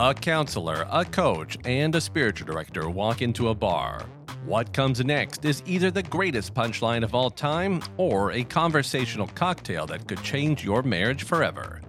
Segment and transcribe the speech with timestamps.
[0.00, 4.06] A counselor, a coach, and a spiritual director walk into a bar.
[4.44, 9.86] What comes next is either the greatest punchline of all time or a conversational cocktail
[9.86, 11.80] that could change your marriage forever.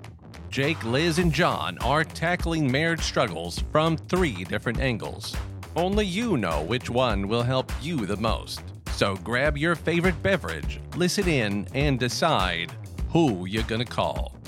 [0.50, 5.36] Jake, Liz, and John are tackling marriage struggles from three different angles.
[5.76, 8.64] Only you know which one will help you the most.
[8.94, 12.72] So grab your favorite beverage, listen in, and decide
[13.10, 14.39] who you're gonna call.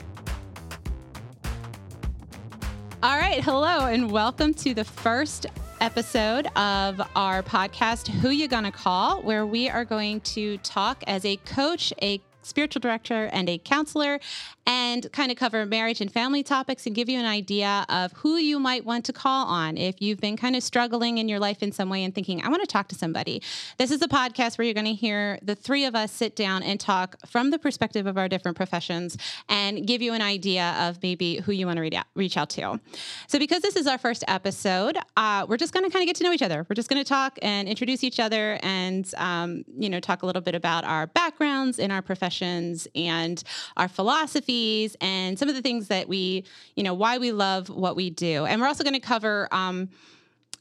[3.04, 5.48] All right, hello, and welcome to the first
[5.80, 11.26] episode of our podcast, Who You Gonna Call, where we are going to talk as
[11.26, 14.20] a coach, a spiritual director, and a counselor,
[14.66, 18.38] and kind of cover marriage and family topics and give you an idea of who
[18.38, 21.64] you might want to call on if you've been kind of struggling in your life
[21.64, 23.42] in some way and thinking, I want to talk to somebody.
[23.78, 26.64] This is a podcast where you're going to hear the three of us sit down
[26.64, 29.18] and talk from the perspective of our different professions
[29.50, 32.80] and give you an idea of maybe who you want to reach out, to.
[33.28, 36.16] So, because this is our first episode, uh, we're just going to kind of get
[36.18, 36.66] to know each other.
[36.70, 40.26] We're just going to talk and introduce each other and, um, you know, talk a
[40.26, 42.02] little bit about our backgrounds in our
[42.42, 43.44] professions and
[43.78, 46.44] our philosophies and some of the things that we,
[46.76, 48.46] you know, why we love what we do.
[48.46, 49.90] And we're also going to cover um,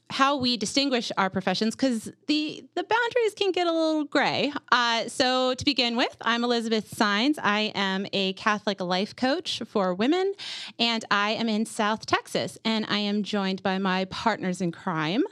[0.09, 4.51] how we distinguish our professions because the the boundaries can get a little gray.
[4.71, 7.39] Uh, so to begin with, I'm Elizabeth Signs.
[7.41, 10.33] I am a Catholic life coach for women,
[10.77, 12.57] and I am in South Texas.
[12.65, 15.23] And I am joined by my partners in crime,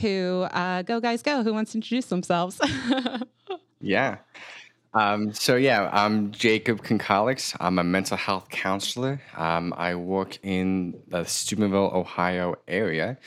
[0.00, 1.42] who uh, go guys go.
[1.42, 2.58] Who wants to introduce themselves?
[3.80, 4.16] yeah.
[4.96, 7.54] Um, so yeah, I'm Jacob Concalix.
[7.60, 9.20] I'm a mental health counselor.
[9.36, 13.18] Um, I work in the Steubenville, Ohio area.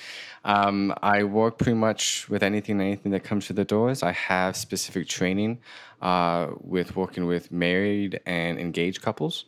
[0.44, 4.02] Um, I work pretty much with anything, anything that comes to the doors.
[4.02, 5.60] I have specific training
[6.02, 9.46] uh, with working with married and engaged couples.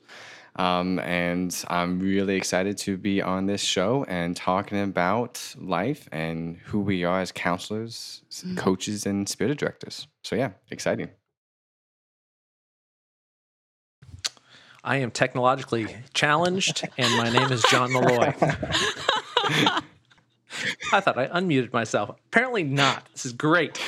[0.58, 6.58] Um, and I'm really excited to be on this show and talking about life and
[6.66, 8.58] who we are as counselors, mm-hmm.
[8.58, 10.08] coaches, and spirit directors.
[10.22, 11.10] So yeah, exciting.
[14.84, 18.34] I am technologically challenged, and my name is John Malloy.
[20.94, 22.10] I thought I unmuted myself.
[22.28, 23.08] Apparently not.
[23.14, 23.80] This is great.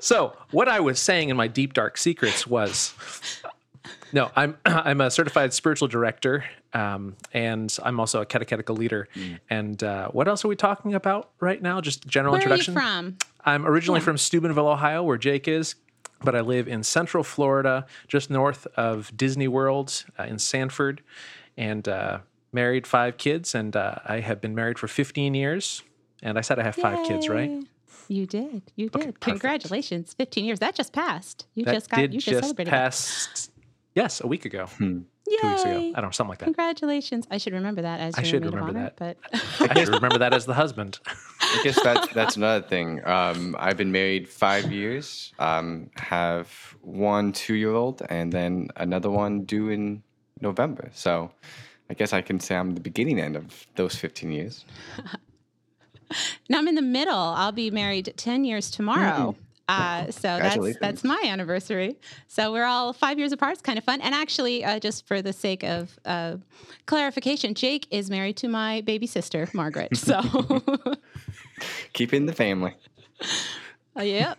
[0.00, 2.94] so, what I was saying in my deep dark secrets was
[4.12, 9.08] no, I'm I'm a certified spiritual director, um, and I'm also a catechetical leader.
[9.14, 9.38] Mm.
[9.50, 11.80] And uh, what else are we talking about right now?
[11.80, 12.74] Just general Where introduction.
[12.74, 13.16] Where are you from?
[13.44, 14.04] I'm originally yeah.
[14.04, 15.74] from Steubenville, Ohio, where Jake is
[16.24, 21.02] but I live in Central Florida, just north of Disney World uh, in Sanford,
[21.56, 22.18] and uh,
[22.52, 23.54] married five kids.
[23.54, 25.82] And uh, I have been married for 15 years.
[26.22, 26.82] And I said I have Yay.
[26.82, 27.50] five kids, right?
[28.08, 28.62] You did.
[28.76, 29.02] You did.
[29.02, 30.14] Okay, Congratulations.
[30.14, 30.58] 15 years.
[30.60, 31.46] That just passed.
[31.54, 32.70] You that just got did you just, just celebrated.
[32.70, 33.50] Passed,
[33.94, 34.66] yes, a week ago.
[34.66, 35.00] Hmm.
[35.26, 35.36] Yay.
[35.40, 35.70] Two weeks ago.
[35.70, 36.44] I don't know, something like that.
[36.46, 37.26] Congratulations.
[37.30, 38.96] I should remember that as I should remember honor, that.
[38.96, 39.16] But
[39.70, 41.00] I should remember that as the husband.
[41.52, 43.00] I guess that's that's another thing.
[43.04, 45.32] Um, I've been married five years.
[45.38, 46.48] Um, have
[46.80, 50.02] one two-year-old, and then another one due in
[50.40, 50.90] November.
[50.92, 51.30] So,
[51.90, 54.64] I guess I can say I'm the beginning end of those 15 years.
[56.48, 57.14] now I'm in the middle.
[57.14, 59.32] I'll be married 10 years tomorrow.
[59.32, 59.51] Mm-hmm.
[59.72, 61.96] Uh, so that's that's my anniversary.
[62.28, 63.54] So we're all five years apart.
[63.54, 64.00] It's kind of fun.
[64.00, 66.36] And actually, uh, just for the sake of uh,
[66.86, 69.96] clarification, Jake is married to my baby sister, Margaret.
[69.96, 70.20] So
[71.92, 72.74] keeping the family.
[73.98, 74.34] Uh, yeah.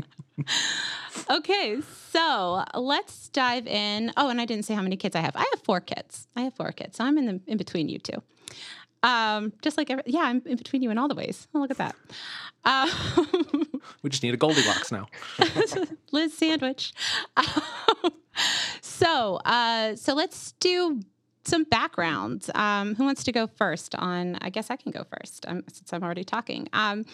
[1.30, 1.80] okay,
[2.10, 4.12] so let's dive in.
[4.16, 5.36] Oh, and I didn't say how many kids I have.
[5.36, 6.26] I have four kids.
[6.36, 6.96] I have four kids.
[6.96, 8.22] So I'm in the in between you two.
[9.02, 11.48] Um, just like every, yeah, I'm in between you in all the ways.
[11.54, 11.96] Oh, look at that.
[12.64, 12.88] Um,
[14.02, 15.08] we just need a Goldilocks now.
[16.12, 16.92] Liz sandwich.
[17.36, 18.12] Um,
[18.80, 21.00] so, uh, so let's do
[21.44, 22.46] some background.
[22.54, 24.38] Um, who wants to go first on?
[24.40, 26.68] I guess I can go first um, since I'm already talking.
[26.72, 27.04] Um,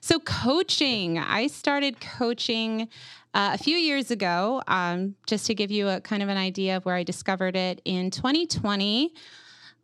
[0.00, 1.18] so, coaching.
[1.18, 2.88] I started coaching
[3.34, 6.76] uh, a few years ago, um, just to give you a kind of an idea
[6.76, 9.14] of where I discovered it in 2020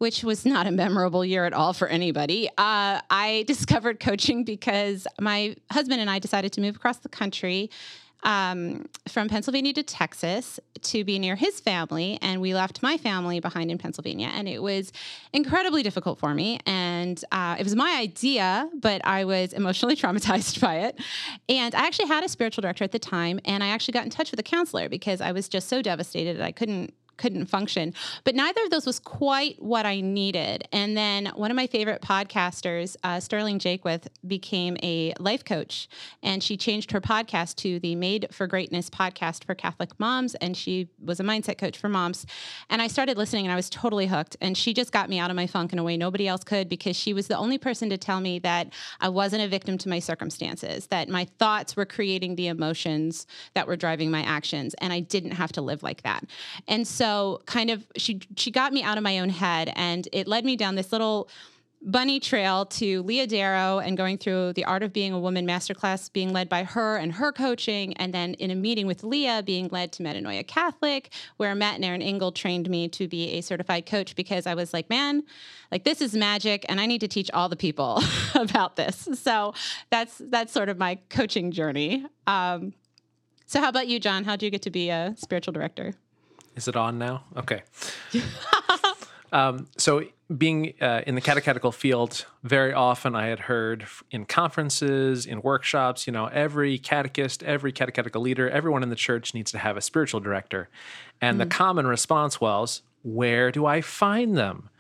[0.03, 2.49] which was not a memorable year at all for anybody.
[2.59, 7.71] Uh, I discovered coaching because my husband and I decided to move across the country
[8.25, 13.39] um, from Pennsylvania to Texas to be near his family, and we left my family
[13.39, 14.29] behind in Pennsylvania.
[14.35, 14.91] And it was
[15.33, 16.59] incredibly difficult for me.
[16.67, 20.99] And uh, it was my idea, but I was emotionally traumatized by it.
[21.49, 24.11] And I actually had a spiritual director at the time, and I actually got in
[24.11, 27.95] touch with a counselor because I was just so devastated I couldn't couldn't function.
[28.25, 30.67] But neither of those was quite what I needed.
[30.73, 35.89] And then one of my favorite podcasters, uh, Sterling Jaquith, became a life coach,
[36.25, 40.57] and she changed her podcast to the Made for Greatness podcast for Catholic moms, and
[40.57, 42.27] she was a mindset coach for moms.
[42.69, 44.37] And I started listening, and I was totally hooked.
[44.41, 46.69] And she just got me out of my funk in a way nobody else could
[46.69, 49.89] because she was the only person to tell me that I wasn't a victim to
[49.89, 54.93] my circumstances, that my thoughts were creating the emotions that were driving my actions, and
[54.93, 56.25] I didn't have to live like that.
[56.67, 57.12] And so,
[57.47, 60.57] kind of, she she got me out of my own head, and it led me
[60.57, 61.29] down this little
[61.85, 66.13] bunny trail to Leah Darrow and going through the Art of Being a Woman masterclass
[66.13, 67.95] being led by her and her coaching.
[67.95, 71.85] And then in a meeting with Leah, being led to Metanoia Catholic, where Matt and
[71.85, 75.25] Erin Engel trained me to be a certified coach because I was like, man,
[75.71, 78.01] like this is magic and I need to teach all the people
[78.35, 79.09] about this.
[79.15, 79.55] So
[79.91, 82.07] that's that's sort of my coaching journey.
[82.27, 82.75] Um,
[83.47, 84.25] so how about you, John?
[84.25, 85.95] How'd you get to be a spiritual director?
[86.57, 87.25] Is it on now?
[87.37, 87.63] Okay.
[89.33, 90.05] um, so,
[90.37, 96.07] being uh, in the catechetical field, very often I had heard in conferences, in workshops,
[96.07, 99.83] you know, every catechist, every catechetical leader, everyone in the church needs to have a
[99.83, 100.71] spiritual director.
[101.21, 101.49] And mm-hmm.
[101.49, 104.71] the common response was, where do I find them?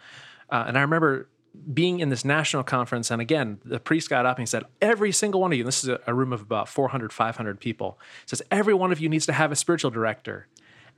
[0.49, 1.29] Uh, and I remember
[1.73, 5.13] being in this national conference, and again, the priest got up and he said, Every
[5.13, 8.75] single one of you, this is a, room of about 400, 500 people, says, Every
[8.75, 10.47] one of you needs to have a spiritual director.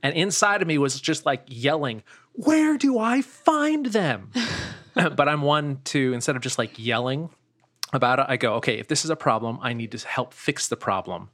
[0.05, 2.03] And inside of me was just like yelling,
[2.33, 4.29] Where do I find them?
[4.93, 7.31] but I'm one to, instead of just like yelling
[7.91, 10.67] about it, I go, Okay, if this is a problem, I need to help fix
[10.67, 11.29] the problem.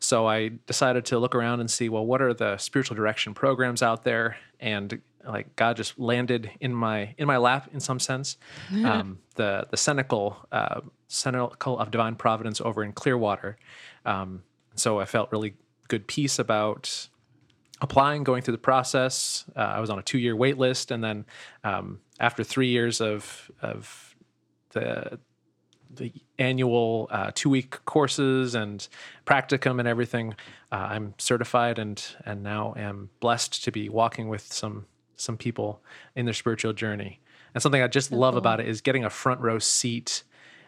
[0.00, 3.82] So I decided to look around and see, well, what are the spiritual direction programs
[3.82, 4.36] out there?
[4.60, 8.36] And like God just landed in my in my lap in some sense.
[8.84, 13.56] Um, the the Cenacle uh, Cenacle of Divine Providence over in Clearwater.
[14.04, 14.42] Um,
[14.74, 15.54] so I felt really
[15.88, 17.08] good peace about
[17.80, 19.44] applying, going through the process.
[19.56, 21.24] Uh, I was on a two year wait list, and then
[21.64, 24.14] um, after three years of of
[24.70, 25.18] the
[25.92, 28.86] the annual uh, two week courses and
[29.26, 30.34] practicum and everything,
[30.70, 34.86] uh, I'm certified and and now am blessed to be walking with some
[35.16, 35.82] some people
[36.14, 37.20] in their spiritual journey.
[37.54, 40.22] And something I just love about it is getting a front row seat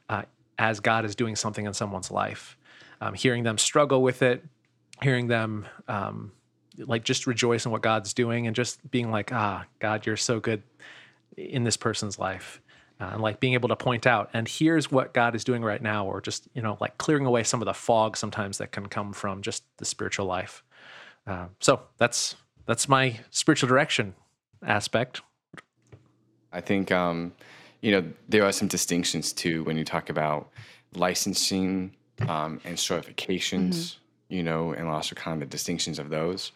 [0.09, 0.23] uh,
[0.59, 2.57] as God is doing something in someone's life,
[3.01, 4.45] um, hearing them struggle with it,
[5.01, 6.33] hearing them um,
[6.79, 10.41] like just rejoice in what God's doing, and just being like, ah, God, you're so
[10.41, 10.63] good
[11.37, 12.61] in this person's life.
[13.01, 15.83] Uh, and like being able to point out, and here's what God is doing right
[15.83, 18.87] now, or just, you know, like clearing away some of the fog sometimes that can
[18.87, 20.63] come from just the spiritual life.
[21.27, 22.37] Uh, so that's
[22.67, 24.15] that's my spiritual direction
[24.65, 25.23] aspect.
[26.53, 27.33] I think um,
[27.81, 30.51] you know there are some distinctions too when you talk about
[30.95, 31.93] licensing
[32.29, 33.75] um, and certifications.
[33.75, 34.02] Mm-hmm.
[34.33, 36.53] You know, and also kind of the distinctions of those,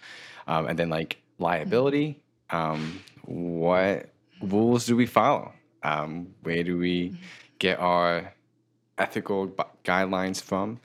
[0.47, 2.21] um, and then like liability.
[2.51, 4.09] Um, what
[4.41, 5.53] rules do we follow?
[5.83, 7.17] Um, where do we mm-hmm.
[7.59, 8.33] get our
[8.99, 9.49] ethical
[9.85, 10.81] guidelines from?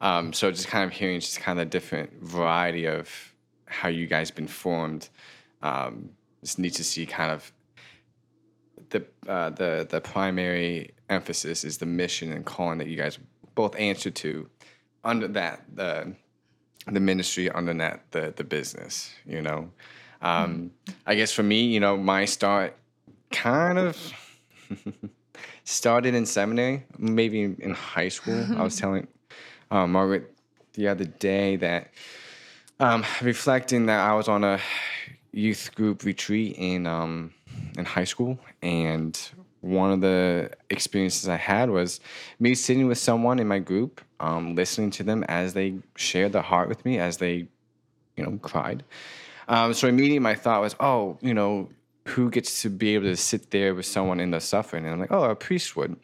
[0.00, 3.10] Um, so just kind of hearing just kind of a different variety of
[3.66, 5.08] how you guys been formed
[5.62, 6.10] um,
[6.42, 7.52] just need to see kind of
[8.90, 13.18] the uh, the the primary emphasis is the mission and calling that you guys
[13.54, 14.48] both answer to
[15.04, 16.12] under that the
[16.94, 19.70] the ministry that the the business you know
[20.22, 20.94] um, mm-hmm.
[21.06, 22.76] i guess for me you know my start
[23.30, 24.12] kind of
[25.64, 29.06] started in seminary maybe in high school i was telling
[29.70, 30.32] uh, margaret
[30.74, 31.90] the other day that
[32.78, 34.60] um, reflecting that i was on a
[35.32, 37.32] youth group retreat in um,
[37.76, 39.30] in high school, and
[39.60, 42.00] one of the experiences I had was
[42.38, 46.42] me sitting with someone in my group, um, listening to them as they shared their
[46.42, 47.48] heart with me, as they,
[48.16, 48.84] you know, cried.
[49.48, 51.68] Um, so immediately my thought was, oh, you know,
[52.04, 54.84] who gets to be able to sit there with someone in the suffering?
[54.84, 55.96] And I'm like, oh, a priest would.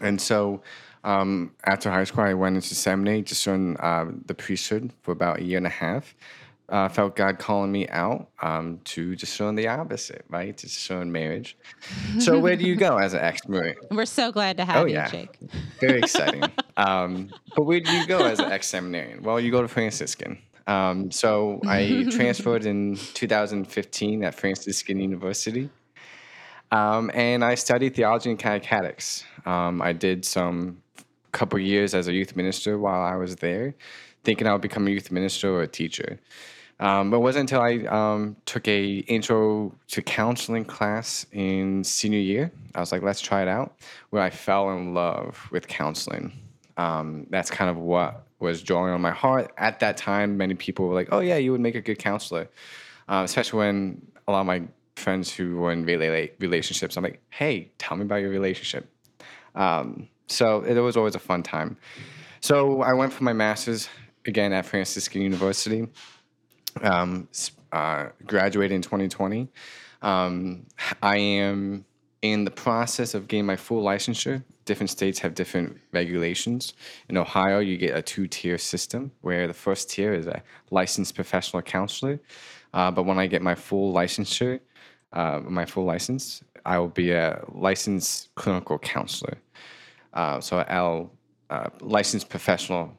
[0.00, 0.62] And so
[1.04, 5.40] um, after high school, I went into seminary to learn uh, the priesthood for about
[5.40, 6.14] a year and a half
[6.72, 10.56] uh, felt God calling me out um, to discern the opposite, right?
[10.56, 11.56] To discern marriage.
[12.18, 13.74] So where do you go as an ex-Marine?
[13.90, 15.08] We're so glad to have oh, you, yeah.
[15.08, 15.38] Jake.
[15.80, 16.42] Very exciting.
[16.76, 19.22] um, but where do you go as an ex-seminarian?
[19.22, 20.38] Well, you go to Franciscan.
[20.66, 25.70] Um, so I transferred in 2015 at Franciscan University.
[26.70, 29.24] Um, and I studied theology and catechetics.
[29.44, 30.82] Um, I did some
[31.32, 33.74] couple years as a youth minister while I was there,
[34.22, 36.20] thinking I would become a youth minister or a teacher.
[36.80, 42.18] Um, but it wasn't until I um, took a intro to counseling class in senior
[42.18, 42.50] year.
[42.74, 43.76] I was like, let's try it out.
[44.10, 46.32] Where I fell in love with counseling.
[46.76, 50.36] Um, that's kind of what was drawing on my heart at that time.
[50.36, 52.48] Many people were like, "Oh yeah, you would make a good counselor."
[53.08, 54.62] uh, especially when a lot of my
[54.96, 58.88] friends who were in rela- relationships, I'm like, hey, tell me about your relationship.
[59.54, 61.76] Um, so it was always a fun time.
[62.40, 63.88] So I went for my master's
[64.26, 65.88] again at Franciscan University.
[66.80, 67.28] Um,
[67.70, 69.48] uh, graduated in 2020.
[70.00, 70.66] Um,
[71.02, 71.84] I am
[72.22, 74.42] in the process of getting my full licensure.
[74.64, 76.74] Different states have different regulations.
[77.08, 81.16] In Ohio, you get a two tier system where the first tier is a licensed
[81.16, 82.20] professional counselor.
[82.72, 84.60] Uh, but when I get my full licensure,
[85.12, 89.36] uh, my full license, I will be a licensed clinical counselor.
[90.14, 91.10] Uh, so L,
[91.50, 92.96] uh, licensed professional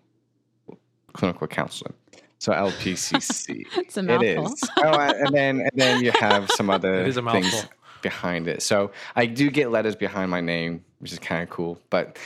[1.14, 1.94] clinical counselor.
[2.40, 3.66] So LPCC.
[3.78, 4.54] It's a mouthful.
[4.54, 4.64] is.
[4.84, 7.72] oh, and then and then you have some other It is a things mouthful.
[8.04, 8.62] Behind it.
[8.62, 11.80] So I do get letters behind my name, which is kind of cool.
[11.90, 12.20] But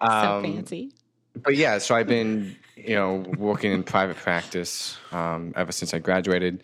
[0.00, 0.92] so um, fancy.
[1.34, 5.98] but yeah, so I've been you know working in private practice um, ever since I
[5.98, 6.62] graduated.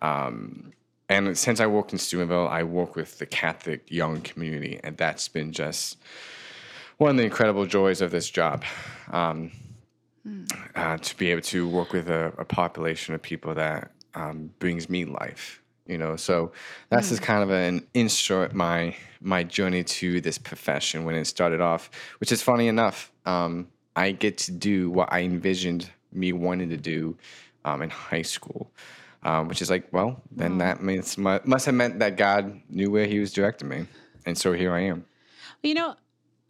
[0.00, 0.72] Um,
[1.08, 5.28] and since I worked in Steubenville, I work with the Catholic young community, and that's
[5.28, 5.98] been just
[6.96, 8.64] one of the incredible joys of this job.
[9.12, 9.52] Um,
[10.76, 14.88] uh, to be able to work with a, a population of people that um, brings
[14.88, 16.16] me life, you know.
[16.16, 16.52] So
[16.88, 21.26] that's just kind of an in short my my journey to this profession when it
[21.26, 23.12] started off, which is funny enough.
[23.24, 27.16] Um, I get to do what I envisioned me wanting to do
[27.64, 28.70] um, in high school,
[29.22, 32.90] um, which is like, well, then that means mu- must have meant that God knew
[32.90, 33.86] where He was directing me,
[34.26, 35.04] and so here I am.
[35.62, 35.94] You know,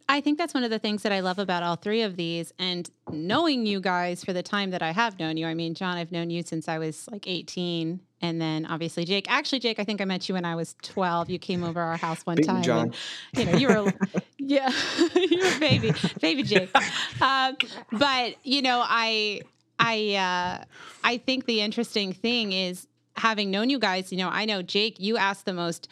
[0.09, 2.53] I think that's one of the things that I love about all three of these.
[2.59, 5.97] And knowing you guys for the time that I have known you, I mean, John,
[5.97, 7.99] I've known you since I was like 18.
[8.23, 9.29] And then obviously Jake.
[9.29, 11.29] Actually, Jake, I think I met you when I was 12.
[11.29, 12.63] You came over our house one Baby time.
[12.63, 12.93] John.
[13.35, 13.93] And, you know, you were,
[14.39, 14.71] yeah,
[15.15, 16.71] you were baby, baby Jake.
[17.21, 17.53] Uh,
[17.91, 19.41] but, you know, I,
[19.79, 20.63] I, uh,
[21.03, 24.99] I think the interesting thing is having known you guys, you know, I know Jake,
[24.99, 25.87] you asked the most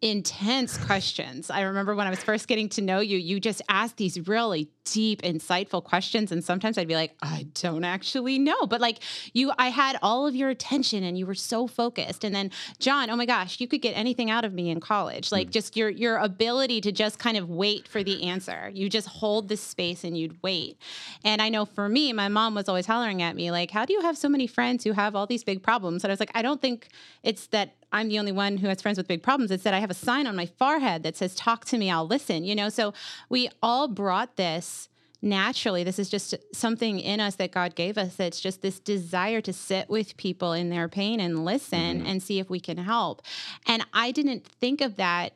[0.00, 1.50] intense questions.
[1.50, 4.68] I remember when I was first getting to know you, you just asked these really
[4.84, 6.32] deep, insightful questions.
[6.32, 8.66] And sometimes I'd be like, I don't actually know.
[8.66, 8.98] But like
[9.32, 12.24] you, I had all of your attention and you were so focused.
[12.24, 15.30] And then John, oh my gosh, you could get anything out of me in college.
[15.32, 15.52] Like mm.
[15.52, 18.70] just your your ability to just kind of wait for the answer.
[18.72, 20.78] You just hold the space and you'd wait.
[21.24, 23.92] And I know for me, my mom was always hollering at me, like, how do
[23.92, 26.04] you have so many friends who have all these big problems?
[26.04, 26.88] And I was like, I don't think
[27.22, 29.50] it's that I'm the only one who has friends with big problems.
[29.50, 32.06] It's that I have a sign on my forehead that says, Talk to me, I'll
[32.06, 32.44] listen.
[32.44, 32.94] You know, so
[33.28, 34.81] we all brought this
[35.22, 35.84] naturally.
[35.84, 39.52] This is just something in us that God gave us that's just this desire to
[39.52, 42.06] sit with people in their pain and listen mm-hmm.
[42.06, 43.22] and see if we can help.
[43.66, 45.34] And I didn't think of that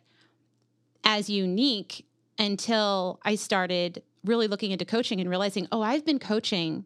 [1.04, 2.04] as unique
[2.38, 6.84] until I started really looking into coaching and realizing, oh, I've been coaching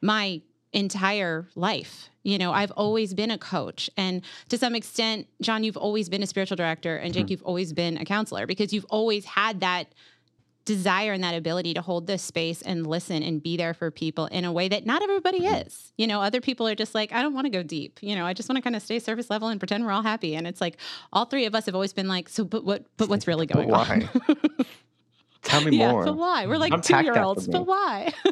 [0.00, 0.40] my
[0.72, 2.08] entire life.
[2.22, 3.90] You know, I've always been a coach.
[3.96, 7.32] And to some extent, John, you've always been a spiritual director, and Jake, hmm.
[7.32, 9.88] you've always been a counselor because you've always had that
[10.66, 14.26] desire and that ability to hold this space and listen and be there for people
[14.26, 15.66] in a way that not everybody mm-hmm.
[15.66, 15.92] is.
[15.96, 17.98] You know, other people are just like, I don't want to go deep.
[18.02, 20.02] You know, I just want to kind of stay surface level and pretend we're all
[20.02, 20.34] happy.
[20.34, 20.76] And it's like
[21.12, 23.72] all three of us have always been like, so but what but what's really going
[23.72, 23.86] on?
[23.86, 24.08] why?
[25.42, 26.04] Tell me yeah, more.
[26.04, 26.46] but why?
[26.46, 28.12] We're like two year olds, but why?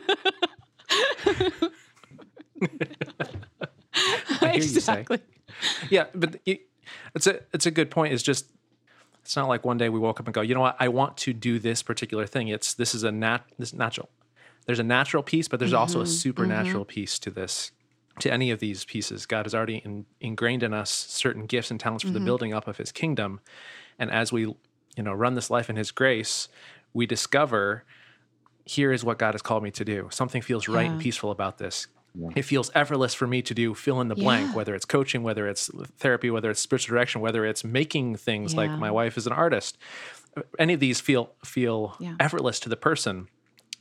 [4.41, 4.77] hear you say.
[4.77, 5.21] exactly.
[5.91, 6.63] yeah, but it,
[7.15, 8.13] it's a it's a good point.
[8.13, 8.47] It's just
[9.25, 11.17] it's not like one day we woke up and go, you know what, I want
[11.19, 12.49] to do this particular thing.
[12.49, 14.11] It's this is a nat this natural.
[14.67, 16.13] There's a natural piece, but there's also a mm-hmm.
[16.13, 16.95] supernatural mm-hmm.
[16.95, 17.73] piece to this.
[18.21, 21.81] To any of these pieces, God has already in, ingrained in us certain gifts and
[21.81, 22.27] talents for the mm-hmm.
[22.27, 23.41] building up of His kingdom,
[23.99, 26.49] and as we, you know, run this life in His grace,
[26.93, 27.83] we discover
[28.65, 30.09] here is what God has called me to do.
[30.13, 31.89] Something feels right and peaceful about this.
[32.37, 34.55] It feels effortless for me to do fill in the blank, Yeah.
[34.55, 35.69] whether it's coaching, whether it's
[35.99, 39.77] therapy, whether it's spiritual direction, whether it's making things like my wife is an artist.
[40.37, 42.15] Uh, any of these feel feel Yeah.
[42.21, 43.29] effortless to the person,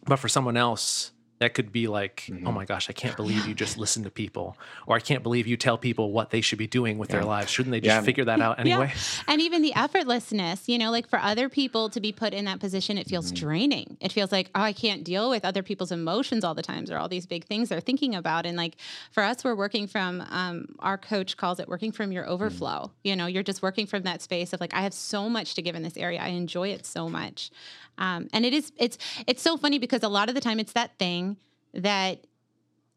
[0.05, 2.47] but for someone else, that could be like, Mm-hmm.
[2.47, 5.45] oh my gosh, I can't believe you just listen to people, or I can't believe
[5.47, 7.49] you tell people what they should be doing with their lives.
[7.51, 8.01] Shouldn't they just Yeah.
[8.01, 8.91] figure that out anyway?
[8.95, 9.23] Yeah.
[9.27, 12.59] And even the effortlessness, you know, like for other people to be put in that
[12.59, 13.97] position, it feels draining.
[13.99, 16.97] It feels like, oh, I can't deal with other people's emotions all the times or
[16.97, 18.45] all these big things they're thinking about.
[18.45, 18.75] And like
[19.11, 22.91] for us, we're working from, um, our coach calls it working from your overflow.
[23.03, 25.61] You know, you're just working from that space of like, I have so much to
[25.61, 26.19] give in this area.
[26.21, 27.51] I enjoy it so much.
[27.97, 28.97] Um, and it is, it's,
[29.27, 31.37] it's so funny because a lot of the time it's that thing
[31.73, 32.25] that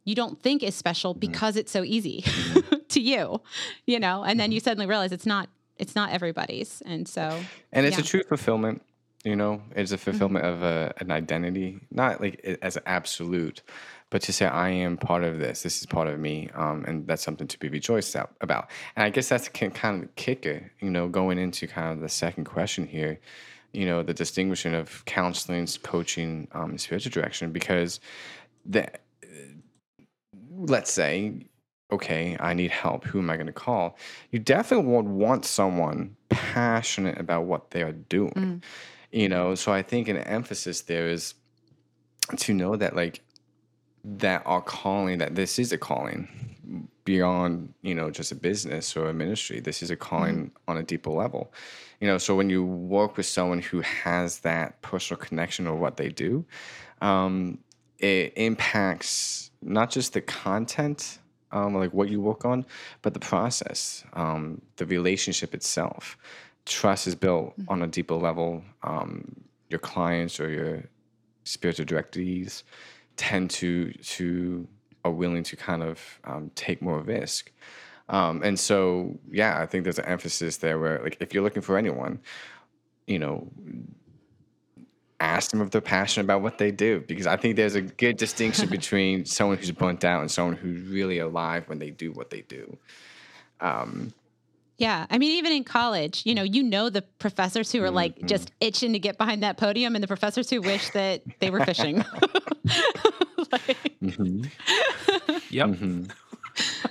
[0.05, 2.25] you don't think is special because it's so easy
[2.89, 3.41] to you,
[3.87, 5.49] you know, and then you suddenly realize it's not
[5.79, 6.83] it's not everybody's.
[6.87, 8.03] And so and it's Yeah.
[8.03, 8.83] a true fulfillment
[9.25, 13.61] You know, it's a fulfillment of a, an identity, not like as an absolute,
[14.09, 15.63] but to say I am part of this.
[15.65, 18.71] This is part of me, um, and that's something to be rejoiced out, about.
[18.95, 20.71] And I guess that's kind of the kicker.
[20.81, 23.19] You know, going into kind of the second question here.
[23.73, 28.01] You know, the distinguishing of counseling, coaching, um, spiritual direction, because
[28.65, 28.89] the
[30.51, 31.47] let's say
[31.93, 33.05] okay, I need help.
[33.05, 33.97] Who am I going to call?
[34.31, 38.33] You definitely would want someone passionate about what they are doing.
[38.33, 38.63] Mm.
[39.13, 41.35] You know, so I think an emphasis there is
[42.37, 43.23] to know that like
[44.05, 49.09] that our calling, that this is a calling beyond, you know, just a business or
[49.09, 49.61] a ministry.
[49.61, 51.53] This is a calling on a deeper level.
[52.01, 55.97] You know, so when you work with someone who has that personal connection of what
[55.97, 56.45] they do,
[57.01, 57.59] um,
[57.99, 61.19] it impacts not just the content
[61.53, 62.67] um, like what you work on,
[63.03, 66.19] but the process, um, the relationship itself.
[66.67, 68.63] Trust is built on a deeper level.
[68.83, 70.85] Um, your clients or your
[71.45, 72.63] spiritual directees
[73.17, 74.67] tend to to
[75.05, 77.53] are willing to kind of um, take more risk.
[78.09, 81.63] Um, and so, yeah, I think there's an emphasis there where, like, if you're looking
[81.63, 82.21] for anyone,
[83.07, 83.49] you know,
[85.19, 88.17] ask them if they're passionate about what they do because I think there's a good
[88.19, 92.29] distinction between someone who's burnt out and someone who's really alive when they do what
[92.31, 92.77] they do.
[93.61, 94.13] Um,
[94.77, 95.07] Yeah.
[95.09, 98.27] I mean, even in college, you know, you know the professors who are like Mm-hmm.
[98.27, 101.65] just itching to get behind that podium and the professors who wish that they were
[101.65, 102.05] fishing.
[103.53, 103.77] Like,
[105.51, 105.79] Yep.
[105.79, 106.86] that's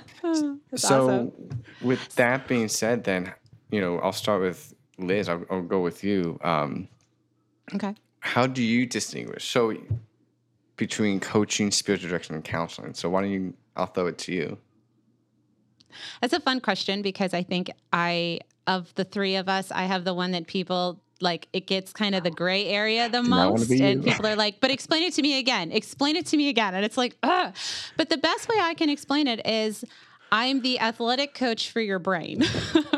[0.74, 1.32] so, awesome.
[1.80, 3.32] with that being said, then,
[3.70, 5.28] you know, I'll start with Liz.
[5.28, 6.38] I'll, I'll go with you.
[6.42, 6.88] Um,
[7.74, 7.94] Okay.
[8.20, 9.48] how do you distinguish?
[9.50, 9.74] So,
[10.76, 12.94] between coaching, spiritual direction, and counseling.
[12.94, 13.54] So, why don't you?
[13.76, 14.58] I'll throw it to you.
[16.20, 20.04] That's a fun question because I think I, of the three of us, I have
[20.04, 23.70] the one that people like it gets kind of the gray area the most.
[23.70, 25.72] And people are like, but explain it to me again.
[25.72, 26.74] Explain it to me again.
[26.74, 27.54] And it's like, ugh.
[27.96, 29.84] But the best way I can explain it is
[30.32, 32.42] I'm the athletic coach for your brain.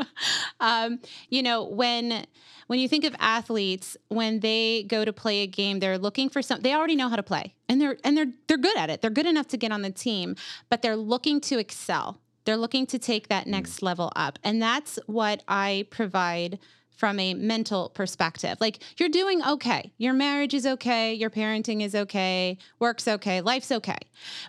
[0.60, 2.26] um, you know, when
[2.68, 6.42] when you think of athletes, when they go to play a game, they're looking for
[6.42, 6.60] some.
[6.60, 9.00] They already know how to play, and they're and they're they're good at it.
[9.00, 10.36] They're good enough to get on the team,
[10.68, 12.20] but they're looking to excel.
[12.44, 16.58] They're looking to take that next level up, and that's what I provide
[16.98, 18.58] from a mental perspective.
[18.60, 19.92] Like you're doing okay.
[19.98, 23.98] Your marriage is okay, your parenting is okay, work's okay, life's okay.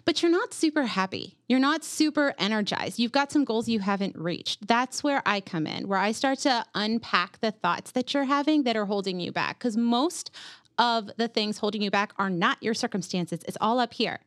[0.03, 1.37] But you're not super happy.
[1.47, 2.97] You're not super energized.
[2.97, 4.67] You've got some goals you haven't reached.
[4.67, 8.63] That's where I come in, where I start to unpack the thoughts that you're having
[8.63, 10.31] that are holding you back cuz most
[10.79, 13.41] of the things holding you back are not your circumstances.
[13.47, 14.21] It's all up here.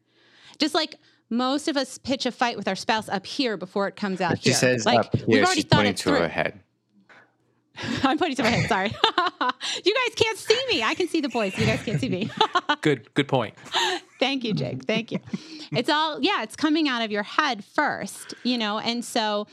[0.59, 0.95] Just like
[1.29, 4.39] most of us pitch a fight with our spouse up here before it comes out
[4.39, 4.55] She here.
[4.59, 6.19] says like up here, we've already she's thought pointing it to through.
[6.21, 6.61] her head.
[8.03, 8.69] I'm pointing to my head.
[8.69, 8.89] Sorry.
[9.85, 10.83] you guys can't see me.
[10.83, 11.57] I can see the boys.
[11.59, 12.31] You guys can't see me.
[12.83, 13.13] Good.
[13.15, 13.55] Good point.
[14.19, 14.85] Thank you, Jake.
[14.85, 15.19] Thank you.
[15.73, 19.47] It's all yeah, it's coming out of your head first, you know, and so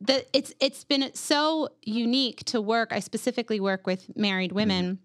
[0.00, 2.92] the it's it's been so unique to work.
[2.92, 4.56] I specifically work with married mm-hmm.
[4.56, 4.98] women.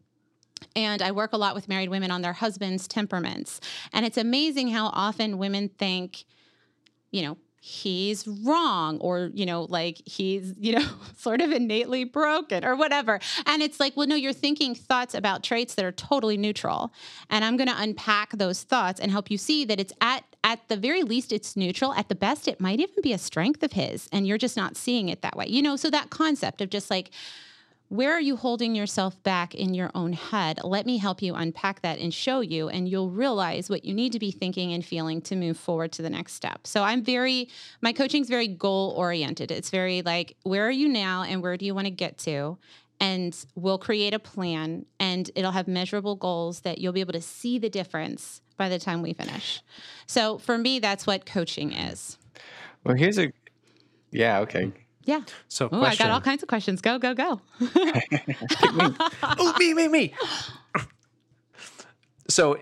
[0.76, 3.62] And I work a lot with married women on their husbands' temperaments.
[3.94, 6.26] And it's amazing how often women think,
[7.12, 12.64] you know, he's wrong or, you know, like he's, you know, sort of innately broken
[12.64, 13.20] or whatever.
[13.46, 16.94] And it's like, well, no, you're thinking thoughts about traits that are totally neutral.
[17.30, 20.70] And I'm going to unpack those thoughts and help you see that it's at at
[20.70, 23.74] the very least it's neutral at the best it might even be a strength of
[23.74, 26.70] his and you're just not seeing it that way you know so that concept of
[26.70, 27.12] just like
[27.90, 30.60] where are you holding yourself back in your own head?
[30.64, 34.14] Let me help you unpack that and show you, and you'll realize what you need
[34.14, 36.68] to be thinking and feeling to move forward to the next step.
[36.68, 37.50] So I'm very,
[37.82, 39.50] my coaching is very goal oriented.
[39.50, 42.60] It's very like, where are you now and where do you want to get to?
[43.00, 47.22] And we'll create a plan and it'll have measurable goals that you'll be able to
[47.22, 49.64] see the difference by the time we finish.
[50.06, 52.18] So for me, that's what coaching is.
[52.84, 53.32] Well, here's a.
[54.12, 54.40] Yeah.
[54.40, 54.74] Okay.
[55.10, 55.22] Yeah.
[55.48, 56.82] So, Oh, I got all kinds of questions.
[56.82, 57.42] Go, go, go.
[59.24, 60.14] oh, me, me, me.
[62.28, 62.62] so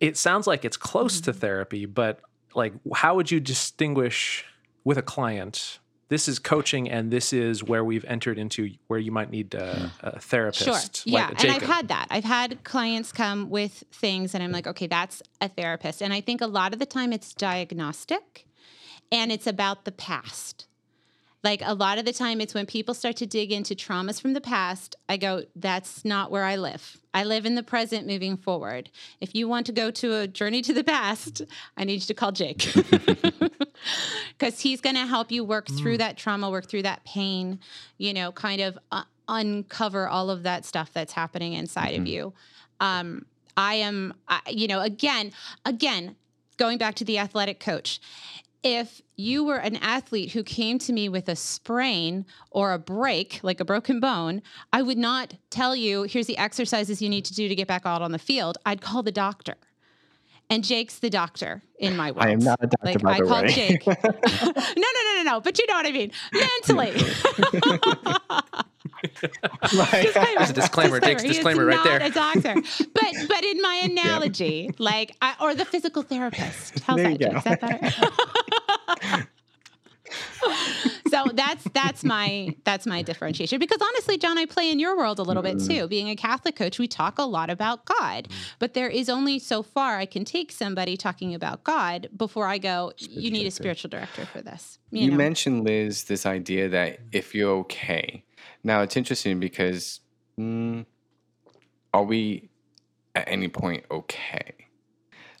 [0.00, 1.40] it sounds like it's close to mm-hmm.
[1.40, 2.20] therapy, but
[2.54, 4.46] like, how would you distinguish
[4.84, 5.78] with a client?
[6.08, 9.92] This is coaching, and this is where we've entered into where you might need a,
[10.00, 10.64] a therapist.
[10.64, 10.72] Sure.
[10.72, 11.30] like Yeah.
[11.36, 12.06] and I've had that.
[12.08, 16.00] I've had clients come with things, and I'm like, okay, that's a therapist.
[16.00, 18.46] And I think a lot of the time it's diagnostic
[19.12, 20.66] and it's about the past.
[21.46, 24.32] Like a lot of the time, it's when people start to dig into traumas from
[24.32, 24.96] the past.
[25.08, 26.96] I go, that's not where I live.
[27.14, 28.90] I live in the present moving forward.
[29.20, 31.42] If you want to go to a journey to the past,
[31.76, 32.74] I need you to call Jake.
[34.38, 37.60] Because he's going to help you work through that trauma, work through that pain,
[37.98, 42.02] you know, kind of uh, uncover all of that stuff that's happening inside Mm-hmm.
[42.02, 42.34] of you.
[42.80, 45.32] Um, I am, I, you know, again,
[45.64, 46.16] again,
[46.56, 48.00] going back to the athletic coach.
[48.68, 53.38] If you were an athlete who came to me with a sprain or a break,
[53.44, 57.34] like a broken bone, I would not tell you, here's the exercises you need to
[57.34, 58.58] do to get back out on the field.
[58.66, 59.54] I'd call the doctor.
[60.50, 62.26] And Jake's the doctor in my world.
[62.26, 63.52] I am not a doctor, Like by I called way.
[63.52, 63.86] Jake.
[63.86, 64.02] no, no,
[64.76, 65.40] no, no, no.
[65.40, 66.10] But you know what I mean.
[66.32, 66.92] Mentally.
[69.72, 71.00] There's a disclaimer.
[71.00, 72.02] Jake's He is disclaimer right not there.
[72.02, 72.54] A doctor,
[72.94, 76.78] but but in my analogy, like I, or the physical therapist.
[76.84, 77.20] How's There that?
[77.20, 77.36] you Jake?
[77.36, 79.26] Is that better?
[81.08, 85.18] so that's that's my that's my differentiation because honestly john i play in your world
[85.18, 85.68] a little bit Mm-hmm.
[85.80, 89.38] too being a catholic coach we talk a lot about god but there is only
[89.38, 93.50] so far i can take somebody talking about god before i go you need a
[93.50, 98.22] spiritual director for this you, You know mentioned, Liz, this idea that if you're okay.
[98.64, 100.00] Now, it's interesting because
[100.38, 100.84] mm,
[101.94, 102.50] are we
[103.14, 104.52] at any point okay?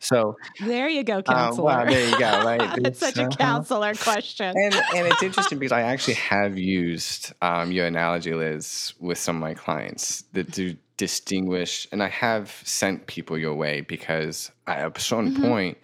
[0.00, 2.40] So, there you go uh, counselor wow, there you go.
[2.40, 2.72] Right?
[2.82, 3.36] that's It's, such a uh-huh.
[3.38, 8.94] counselor question and and it's interesting because I actually have used um, your analogy, Liz,
[9.00, 13.80] with some of my clients that do distinguish, and I have sent people your way
[13.82, 15.42] because at a certain Mm-hmm.
[15.42, 15.78] point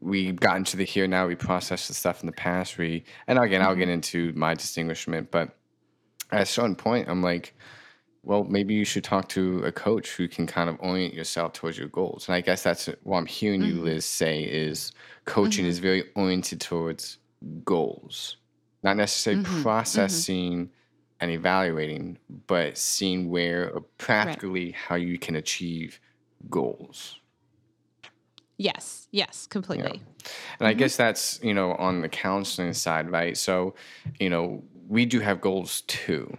[0.00, 1.26] we've gotten to the here now.
[1.26, 2.78] We processed the stuff in the past.
[2.78, 3.78] We and again, I'll Mm-hmm.
[3.78, 5.56] get into my distinguishment, but
[6.32, 7.54] at a certain point, I'm like.
[8.26, 11.76] Well, maybe you should talk to a coach who can kind of orient yourself towards
[11.76, 12.26] your goals.
[12.26, 13.84] And I guess that's what I'm hearing you, Mm-hmm.
[13.84, 14.92] Liz, say is
[15.26, 17.18] coaching is very oriented towards
[17.66, 18.38] goals,
[18.82, 19.62] not necessarily Mhm, mhm.
[19.62, 20.70] processing
[21.20, 26.00] and evaluating, but seeing where or practically how you can achieve
[26.48, 27.20] goals.
[28.56, 30.00] yes yes completely
[30.60, 33.36] And I guess that's, you know, on the counseling side, right?
[33.36, 33.74] So,
[34.18, 36.36] you know, we do have goals too.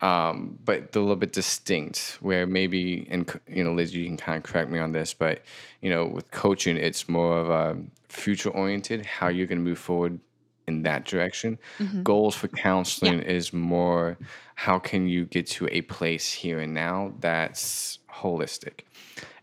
[0.00, 4.16] Um, but they're a little bit distinct where maybe and you know liz you can
[4.16, 5.40] kind of correct me on this but
[5.80, 7.78] you know with coaching it's more of a
[8.08, 10.18] future oriented how you're going to move forward
[10.66, 11.58] in that direction.
[12.02, 14.18] Goals for counseling is more
[14.54, 18.80] how can you get to a place here and now that's holistic.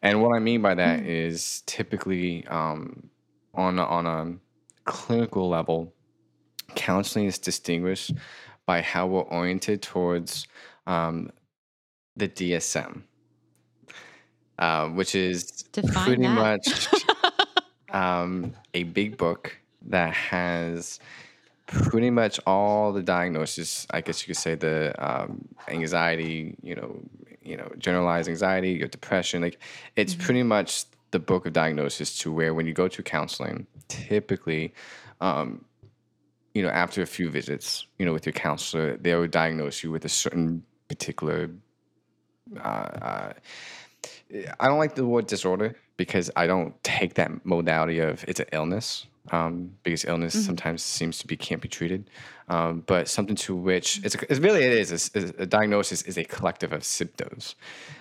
[0.02, 3.10] And what i mean by that is typically um,
[3.54, 4.34] on a, on a
[4.86, 5.94] clinical level,
[6.76, 8.14] counseling is distinguished
[8.66, 10.48] by how we're oriented towards
[10.88, 11.32] um,
[12.16, 13.02] the DSM,
[14.60, 16.36] uh, which is Define pretty that.
[16.36, 17.06] much
[17.96, 19.58] um, a big book
[19.88, 21.00] that has
[21.68, 23.88] pretty much all the diagnosis.
[23.92, 27.00] I guess you could say the um, anxiety, you know,
[27.42, 29.42] you know, generalized anxiety or depression.
[29.42, 29.60] Like
[29.96, 34.74] it's pretty much the book of diagnosis to where when you go to counseling, typically,
[35.22, 35.66] um,
[36.54, 39.92] you know, after a few visits, you know, with your counselor, they will diagnose you
[39.92, 41.50] with a certain particular.
[42.58, 43.34] Uh, uh,
[44.60, 48.48] I don't like the word disorder because I don't take that modality of it's an
[48.52, 52.10] illness um, because illness sometimes seems to be can't be treated,
[52.50, 56.74] um, but something to which it's, it's really it is a diagnosis is a collective
[56.74, 57.56] of symptoms.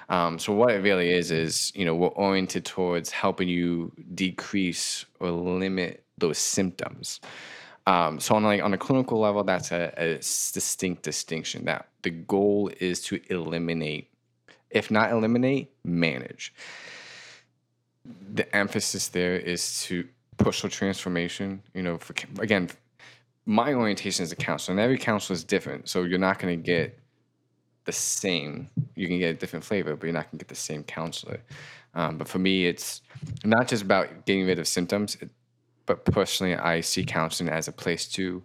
[0.08, 5.04] Um, so what it really is is you know we're oriented towards helping you decrease
[5.20, 7.20] or limit those symptoms.
[7.90, 11.64] Um, so on like on a clinical level, that's a distinct distinction.
[11.64, 14.08] That the goal is to eliminate,
[14.70, 16.54] if not eliminate, manage.
[18.32, 21.62] The emphasis there is to push for transformation.
[21.74, 22.70] You know, for again,
[23.44, 25.88] my orientation as a counselor, and every counselor is different.
[25.88, 26.96] So you're not going to get
[27.86, 28.70] the same.
[28.94, 31.40] You can get a different flavor, but you're not going to get the same counselor.
[31.94, 33.02] Um, but for me, it's
[33.44, 35.28] not just about getting rid of symptoms, it,
[35.90, 38.40] but personally, I see counseling as a place to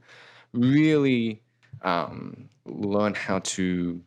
[0.53, 1.43] really
[1.83, 4.01] um, learn how to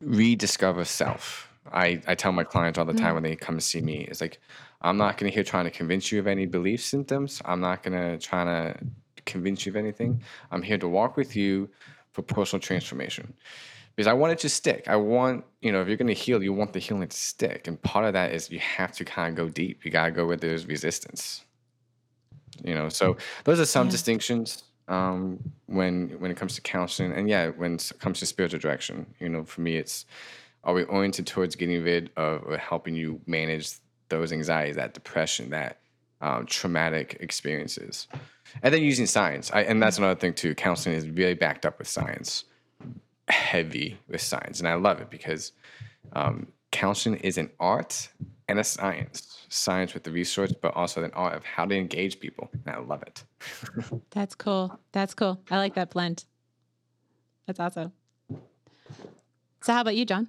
[0.00, 1.52] rediscover self.
[1.70, 4.22] I, I tell my clients all the time when they come to see me, it's
[4.22, 4.40] like,
[4.80, 7.42] I'm not going to here trying to convince you of any belief symptoms.
[7.44, 8.78] I'm not going to try to
[9.26, 10.22] convince you of anything.
[10.50, 11.68] I'm here to walk with you
[12.12, 13.34] for personal transformation
[13.94, 14.84] because I want it to stick.
[14.88, 17.66] I want, you know, if you're going to heal, you want the healing to stick.
[17.68, 19.84] And part of that is you have to kind of go deep.
[19.84, 21.42] You got to go where there's resistance.
[22.64, 23.92] You know, so those are some Yeah.
[23.92, 28.60] distinctions um, when when it comes to counseling, and yeah, when it comes to spiritual
[28.60, 29.06] direction.
[29.20, 30.06] You know, for me, it's
[30.64, 33.72] are we oriented towards getting rid of or helping you manage
[34.08, 35.78] those anxieties, that depression, that
[36.20, 38.08] um, traumatic experiences,
[38.62, 39.50] and then using science.
[39.52, 40.54] I, and that's another thing too.
[40.54, 42.44] Counseling is really backed up with science,
[43.28, 45.52] heavy with science, and I love it because
[46.12, 48.08] um, counseling is an art
[48.48, 49.44] and a science.
[49.48, 52.50] Science with the resource but also an art of how to engage people.
[52.52, 53.24] And I love it.
[54.10, 54.78] That's cool.
[54.92, 55.40] That's cool.
[55.50, 56.24] I like that blend.
[57.46, 57.92] That's awesome.
[59.62, 60.28] So, how about you, John?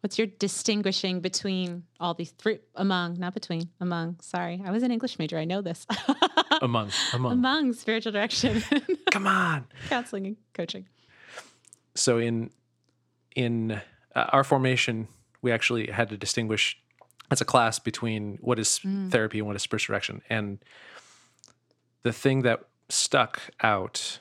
[0.00, 4.62] What's your distinguishing between all these three, among, not between, among, sorry.
[4.62, 5.38] I was an English major.
[5.38, 5.86] I know this.
[6.62, 7.32] Among, among.
[7.32, 8.62] among spiritual direction,
[9.10, 9.66] Come on.
[9.88, 10.86] counseling, and coaching.
[11.94, 12.50] So in
[13.34, 13.80] in uh,
[14.14, 15.08] our formation,
[15.42, 16.78] we actually had to distinguish
[17.30, 20.22] as a class between what is therapy and what is spiritual direction.
[20.28, 20.58] And
[22.02, 24.20] the thing that stuck out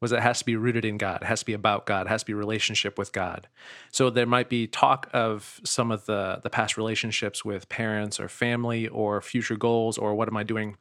[0.00, 1.22] was it has to be rooted in God.
[1.22, 2.06] It has to be about God.
[2.06, 3.48] It has to be relationship with God.
[3.90, 8.28] So there might be talk of some of the the past relationships with parents or
[8.28, 10.76] family or future goals or what am I doing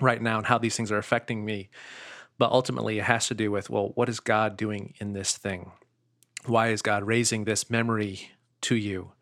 [0.00, 1.68] right now and how these things are affecting me.
[2.38, 5.72] But ultimately it has to do with well, what is God doing in this thing?
[6.46, 8.30] Why is God raising this memory
[8.62, 9.12] to you?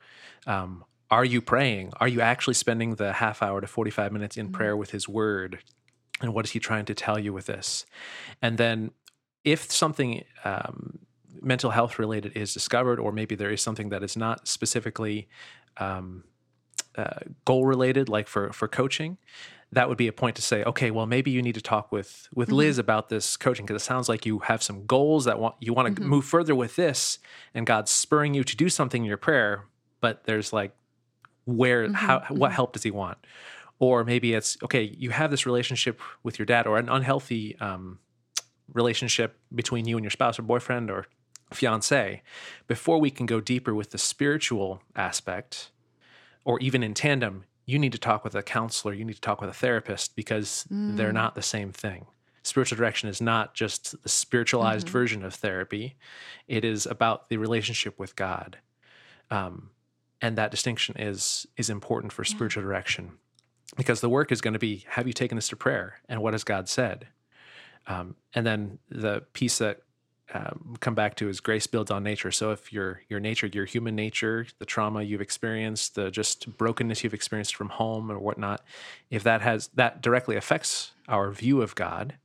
[0.46, 1.92] Um, are you praying?
[2.00, 5.58] Are you actually spending the half hour to 45 minutes in prayer with his word?
[6.20, 7.86] And what is he trying to tell you with this?
[8.42, 8.90] And then
[9.44, 10.98] if something um,
[11.40, 15.28] mental health related is discovered, or maybe there is something that is not specifically
[15.78, 16.24] um,
[16.96, 19.16] uh, goal related, like for for coaching,
[19.72, 22.28] that would be a point to say, okay, well, maybe you need to talk with
[22.34, 25.54] with Liz about this coaching because it sounds like you have some goals that want
[25.60, 27.18] you want to move further with this,
[27.54, 29.66] and God's spurring you to do something in your prayer,
[30.00, 30.72] but there's like
[31.48, 33.18] where how what help does He want?
[33.78, 37.98] Or maybe it's okay, you have this relationship with your dad, or an unhealthy um,
[38.72, 41.06] relationship between you and your spouse or boyfriend or
[41.52, 42.22] fiance.
[42.66, 45.70] Before we can go deeper with the spiritual aspect,
[46.44, 49.40] or even in tandem, you need to talk with a counselor, you need to talk
[49.40, 52.06] with a therapist because they're not the same thing.
[52.42, 55.96] Spiritual direction is not just the spiritualized version of therapy,
[56.46, 58.58] it is about the relationship with God.
[59.30, 59.70] Um,
[60.20, 63.12] and that distinction is is important for spiritual direction
[63.76, 66.34] because the work is going to be have you taken this to prayer and what
[66.34, 67.08] has God said?
[67.86, 69.80] Um, and then the piece that
[70.34, 72.30] um, come back to is grace builds on nature.
[72.30, 77.02] So if your your nature, your human nature, the trauma you've experienced, the just brokenness
[77.02, 78.62] you've experienced from home or whatnot,
[79.10, 82.16] if that has that directly affects our view of God.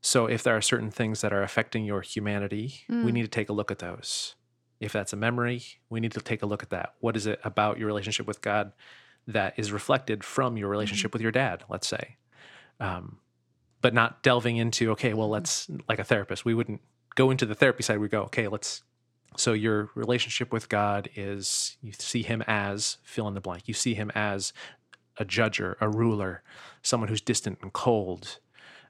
[0.00, 3.48] So if there are certain things that are affecting your humanity, we need to take
[3.48, 4.35] a look at those.
[4.80, 6.94] If that's a memory, we need to take a look at that.
[7.00, 8.72] What is it about your relationship with God
[9.26, 12.16] that is reflected from your relationship with your dad, let's say?
[12.78, 13.18] Um,
[13.80, 16.80] but not delving into, okay, well, let's, like a therapist, we wouldn't
[17.14, 17.98] go into the therapy side.
[17.98, 18.82] We go, okay, let's,
[19.36, 23.64] so your relationship with God is you see him as fill in the blank.
[23.66, 24.52] You see him as
[25.18, 26.42] a judger, a ruler,
[26.82, 28.38] someone who's distant and cold.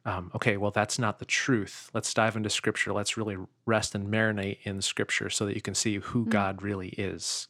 [0.06, 1.90] Um, okay, well, that's not the truth.
[1.92, 2.92] Let's dive into scripture.
[2.92, 6.90] Let's really rest and marinate in scripture so that you can see who God really
[6.90, 7.48] is.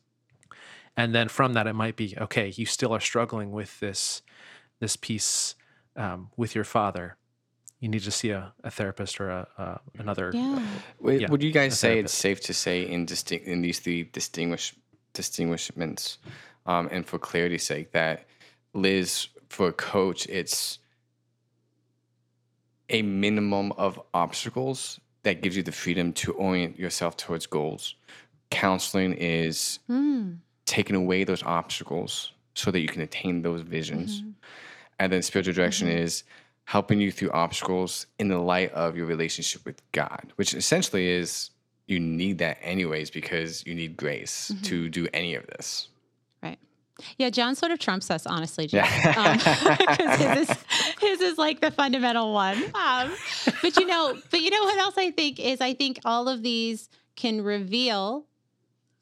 [0.96, 2.48] And then from that, it might be okay.
[2.56, 4.22] You still are struggling with this,
[4.80, 5.54] this piece
[5.96, 7.18] um, with your father.
[7.78, 10.30] You need to see a, a therapist or a, a another.
[10.32, 10.66] Yeah.
[11.00, 12.14] Would, Yeah, would you guys say therapist.
[12.14, 14.74] it's safe to say in distinct in these three distinguish
[15.12, 16.16] distinguishments,
[16.64, 18.26] um, and for clarity's sake, that
[18.72, 20.78] Liz for a coach, it's
[22.88, 27.94] a minimum of obstacles that gives you the freedom to orient yourself towards goals.
[28.50, 30.38] Counseling is Mm.
[30.66, 34.20] taking away those obstacles so that you can attain those visions.
[34.20, 34.30] Mm-hmm.
[34.98, 35.98] And then spiritual direction mm-hmm.
[35.98, 36.24] is
[36.64, 41.50] helping you through obstacles in the light of your relationship with God, which essentially is
[41.86, 44.62] you need that anyways because you need grace mm-hmm.
[44.62, 45.88] to do any of this.
[47.18, 48.84] Yeah, John sort of trumps us, honestly, John.
[48.84, 49.14] Yeah.
[49.16, 50.56] Um, his, is,
[51.00, 52.56] his is like the fundamental one.
[52.74, 53.12] Um,
[53.62, 56.42] but you know, but you know what else I think is I think all of
[56.42, 58.24] these can reveal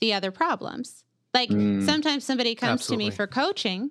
[0.00, 1.04] the other problems.
[1.32, 1.84] Like Mm.
[1.84, 3.90] sometimes somebody comes to me for coaching,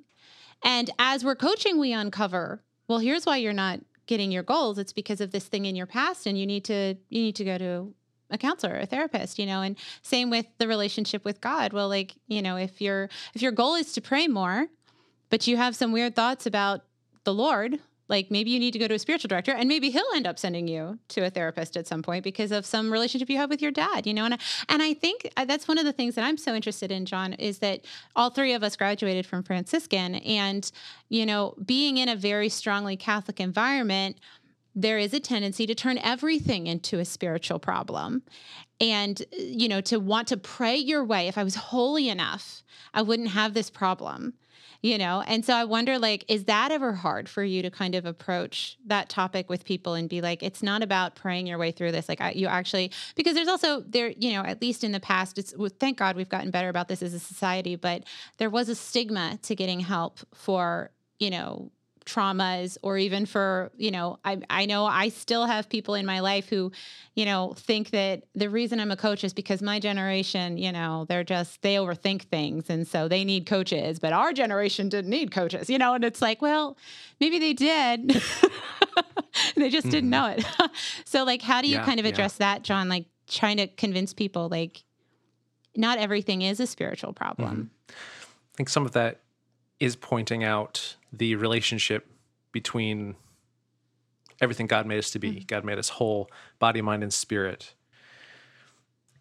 [0.63, 4.77] and as we're coaching, we uncover, well, here's why you're not getting your goals.
[4.77, 7.43] It's because of this thing in your past, and you need to you need to
[7.45, 7.93] go to
[8.29, 11.73] a counselor, a therapist, you know, and same with the relationship with God.
[11.73, 14.67] Well, like, you know, if your if your goal is to pray more,
[15.29, 16.81] but you have some weird thoughts about
[17.23, 20.03] the Lord, like maybe you need to go to a spiritual director and maybe he'll
[20.13, 23.37] end up sending you to a therapist at some point because of some relationship you
[23.37, 24.25] have with your dad, you know.
[24.25, 24.37] And I,
[24.69, 27.33] and I think uh, that's one of the things that I'm so interested in, John,
[27.33, 27.81] is that
[28.15, 30.69] all three of us graduated from Franciscan and,
[31.09, 34.17] you know, being in a very strongly Catholic environment,
[34.75, 38.23] there is a tendency to turn everything into a spiritual problem.
[38.79, 43.01] And you know to want to pray your way if i was holy enough i
[43.01, 44.33] wouldn't have this problem
[44.83, 45.23] you know?
[45.25, 48.77] And so i wonder like is that ever hard for you to kind of approach
[48.85, 52.09] that topic with people and be like it's not about praying your way through this.
[52.09, 55.37] Like I, you actually because there's also there you know at least in the past
[55.37, 58.03] it's well, thank god we've gotten better about this as a society but
[58.37, 61.71] there was a stigma to getting help for you know
[62.05, 66.19] traumas or even for you know I, I know i still have people in my
[66.19, 66.71] life who
[67.15, 71.05] you know think that the reason i'm a coach is because my generation you know
[71.07, 72.69] they're just they overthink things.
[72.69, 75.93] And so they need coaches but our generation didn't need coaches you know?
[75.93, 76.77] And it's like well
[77.19, 78.21] maybe they did.
[79.55, 80.37] They just didn't mm-hmm.
[80.37, 80.71] know it.
[81.05, 82.11] So like how do you Yeah, kind of yeah.
[82.11, 82.87] address that john?
[82.89, 84.83] Like trying to convince people like
[85.75, 87.71] not everything is a spiritual problem.
[87.87, 87.93] Mm-hmm.
[87.93, 89.22] I think some of that
[89.83, 92.07] is pointing out the relationship
[92.53, 93.15] between
[94.39, 95.41] everything God made us to be.
[95.41, 97.73] God made us whole, body, mind, and spirit.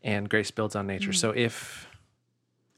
[0.04, 1.12] And grace builds on nature.
[1.12, 1.88] So if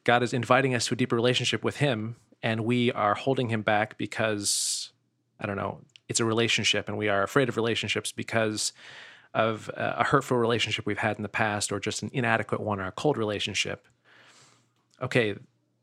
[0.04, 3.60] God is inviting us to a deeper relationship with Him and we are holding Him
[3.60, 4.90] back because,
[5.38, 8.72] I don't know, it's a relationship and we are afraid of relationships because
[9.34, 12.80] of uh, a hurtful relationship we've had in the past or just an inadequate one
[12.80, 13.86] or a cold relationship.
[15.02, 15.34] Okay,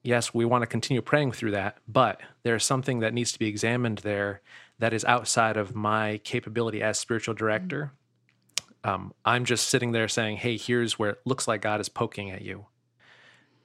[0.04, 3.48] yes, we want to continue praying through that, but there's something that needs to be
[3.48, 4.42] examined there
[4.80, 7.92] that is outside of my capability as spiritual director.
[8.84, 12.32] Um, I'm just sitting there saying, hey, here's where it looks like God is poking
[12.32, 12.66] at you.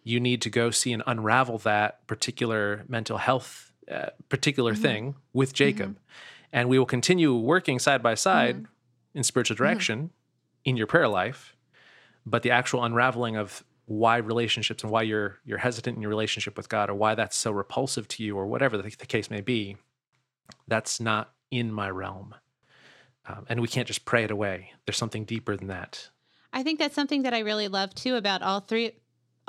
[0.05, 5.53] You need to go see and unravel that particular mental health, uh, particular thing with
[5.55, 5.99] Jacob.
[6.53, 8.67] And we will continue working side by side
[9.15, 10.11] in spiritual direction
[10.65, 11.57] in your prayer life.
[12.25, 16.57] But the actual unraveling of why relationships and why you're you're hesitant in your relationship
[16.57, 19.41] with God or why that's so repulsive to you or whatever the, the case may
[19.41, 19.77] be,
[20.69, 22.35] that's not in my realm.
[23.29, 24.73] Um, and we can't just pray it away.
[24.85, 26.11] There's something deeper than that.
[26.53, 28.93] I think that's something that I really love too about all three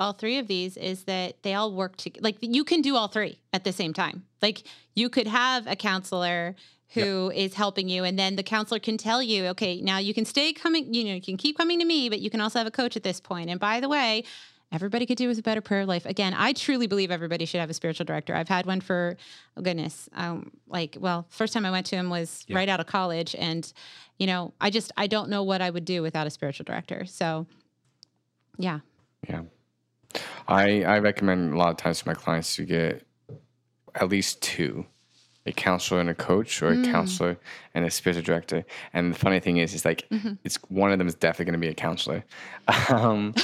[0.00, 3.08] all three of these is that they all work to like you can do all
[3.08, 4.24] three at the same time.
[4.40, 4.62] Like
[4.94, 6.54] you could have a counselor
[6.94, 10.24] who is helping you and then the counselor can tell you, okay, now you can
[10.24, 12.66] stay coming, you know, you can keep coming to me, but you can also have
[12.66, 13.50] a coach at this point.
[13.50, 14.24] And by the way,
[14.72, 16.06] everybody could do with a better prayer life.
[16.06, 18.34] Again, I truly believe everybody should have a spiritual director.
[18.34, 19.16] I've had one for
[19.56, 22.56] oh goodness, um, like well, first time I went to him was Yeah.
[22.56, 23.70] right out of college, and
[24.18, 27.04] you know, I just I don't know what I would do without a spiritual director.
[27.06, 27.46] So,
[28.58, 28.80] yeah,
[29.28, 29.42] Yeah.
[30.46, 33.06] I I recommend a lot of times to my clients to get
[33.94, 34.86] at least two.
[35.48, 37.38] A counselor and a coach, or a counselor
[37.74, 38.64] and a spiritual director.
[38.92, 40.06] And the funny thing is, is like
[40.44, 42.24] it's one of them is definitely going to be a counselor,
[42.90, 43.34] um,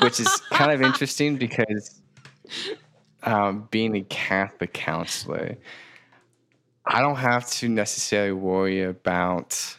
[0.00, 2.00] which is kind of interesting because
[3.22, 5.56] um, being a Catholic counselor,
[6.84, 9.78] I don't have to necessarily worry about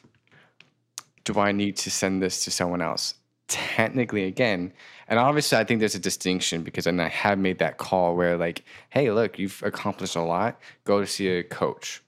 [1.24, 3.16] do I need to send this to someone else?
[3.48, 4.74] Technically, again,
[5.08, 8.38] and obviously, I think there's a distinction because then I have made that call where,
[8.38, 12.02] like, hey, look, you've accomplished a lot, go to see a coach.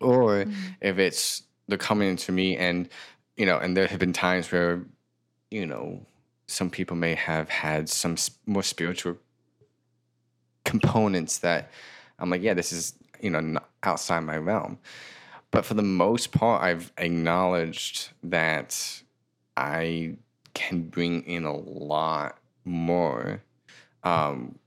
[0.00, 0.52] Or mm-hmm.
[0.80, 2.88] if it's they're coming to me and,
[3.36, 4.84] you know, and there have been times where,
[5.50, 6.04] you know,
[6.46, 9.16] some people may have had some more spiritual
[10.64, 11.70] components that
[12.18, 14.78] I'm like, yeah, this is, you know, outside my realm.
[15.50, 19.02] But for the most part, I've acknowledged that
[19.56, 20.16] I
[20.54, 23.42] can bring in a lot more
[24.04, 24.58] um,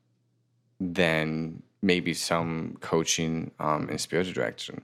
[0.79, 4.81] than maybe some coaching um, and spiritual direction.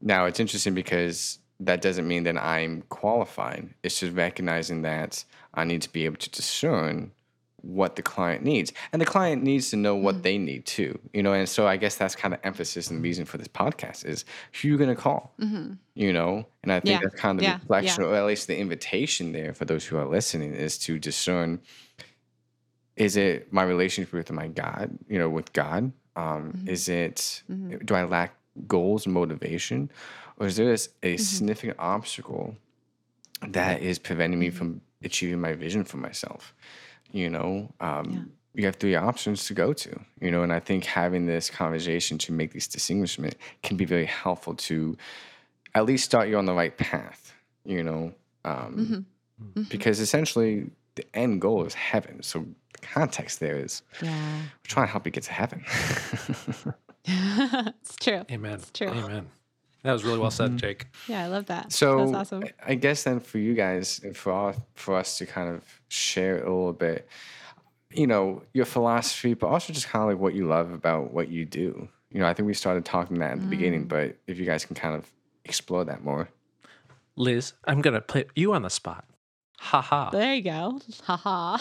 [0.00, 3.70] Now, it's interesting because that doesn't mean that I'm qualified.
[3.82, 5.24] It's just recognizing that
[5.54, 7.12] I need to be able to discern
[7.62, 8.72] what the client needs.
[8.92, 10.22] And the client needs to know what mm-hmm.
[10.22, 10.98] they need too.
[11.12, 14.04] You know, and so I guess that's kind of emphasis and reason for this podcast
[14.04, 14.24] is
[14.60, 15.32] who you're gonna call.
[15.40, 15.74] Mm-hmm.
[15.94, 16.46] You know?
[16.62, 17.00] And I think Yeah.
[17.02, 17.58] that's kind of the Yeah.
[17.58, 21.60] reflection, or at least the invitation there for those who are listening is to discern
[22.96, 25.92] is it my relationship with my God, you know, with God?
[26.14, 26.68] Um, mm-hmm.
[26.68, 27.42] Is it,
[27.84, 28.34] do I lack
[28.66, 29.90] goals and motivation?
[30.36, 32.56] Or is there a, a significant obstacle
[33.48, 36.54] that is preventing me from achieving my vision for myself?
[37.12, 40.84] You know, um, you have three options to go to, you know, and I think
[40.84, 44.96] having this conversation to make these distinguishment can be very helpful to
[45.74, 48.12] at least start you on the right path, you know,
[48.44, 49.06] um,
[49.68, 52.22] because essentially the end goal is heaven.
[52.22, 55.64] So the context there is yeah, we're trying to help you get to heaven.
[57.04, 58.22] it's true.
[58.30, 58.54] Amen.
[58.54, 58.88] It's true.
[58.88, 59.28] Amen.
[59.82, 60.86] That was really well said, Jake.
[61.08, 61.72] Yeah, I love that.
[61.72, 62.44] so that's awesome.
[62.44, 65.62] I- I guess then for you guys, and for all, for us to kind of
[65.88, 67.08] share a little bit,
[67.92, 71.28] you know, your philosophy, but also just kind of like what you love about what
[71.28, 71.88] you do.
[72.10, 73.50] You know, I think we started talking that at the Mm.
[73.50, 75.10] beginning, but if you guys can kind of
[75.44, 76.28] explore that more.
[77.16, 79.04] Liz, I'm going to put you on the spot.
[79.58, 80.10] Ha ha.
[80.10, 80.80] There you go.
[81.04, 81.58] Haha.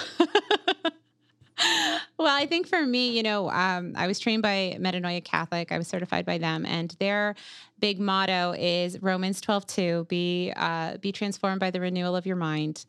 [2.22, 5.72] well, I think for me, you know, um, I was trained by Metanoia Catholic.
[5.72, 7.36] I was certified by them, and their
[7.80, 12.36] big motto is Romans twelve two: be uh, be transformed by the renewal of your
[12.36, 12.86] mind.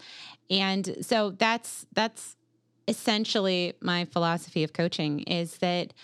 [0.50, 2.36] And so that's that's
[2.88, 5.94] essentially my philosophy of coaching is that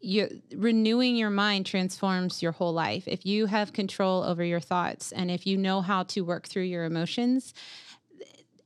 [0.00, 3.04] you renewing your mind transforms your whole life.
[3.06, 6.64] If you have control over your thoughts and if you know how to work through
[6.64, 7.54] your emotions,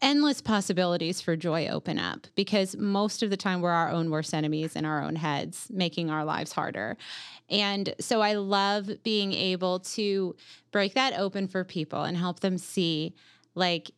[0.03, 4.33] endless possibilities for joy open up because most of the time we're our own worst
[4.33, 6.97] enemies in our own heads, making our lives harder.
[7.49, 10.37] And so I love being able to
[10.73, 13.15] break that open for people and help them see
[13.55, 13.91] like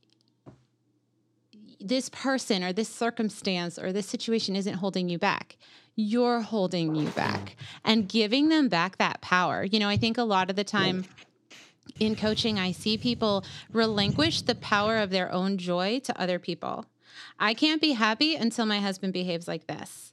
[1.81, 5.57] this person or this circumstance or this situation isn't holding you back.
[5.95, 9.65] You're holding you back and giving them back that power.
[9.65, 11.05] You know, I think a lot of the time,
[11.99, 16.87] in coaching, I see people relinquish the power of their own joy to other people.
[17.39, 20.13] I can't be happy until my husband behaves like this.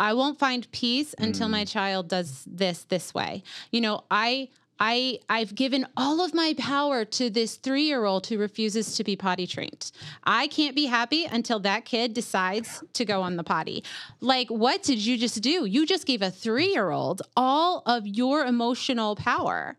[0.00, 1.68] I won't find peace until my mm.
[1.68, 3.42] child does this this way.
[3.72, 4.48] You know, I
[4.78, 9.46] I I've given all of my power to this 3-year-old who refuses to be potty
[9.46, 9.90] trained.
[10.24, 13.82] I can't be happy until that kid decides to go on the potty.
[14.20, 15.64] Like what did you just do?
[15.64, 19.76] You just gave a 3-year-old all of your emotional power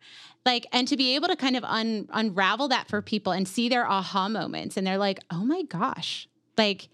[0.50, 3.70] like and to be able to kind of un- unravel that for people and see
[3.70, 6.28] their aha moments and they're like oh my gosh
[6.58, 6.90] like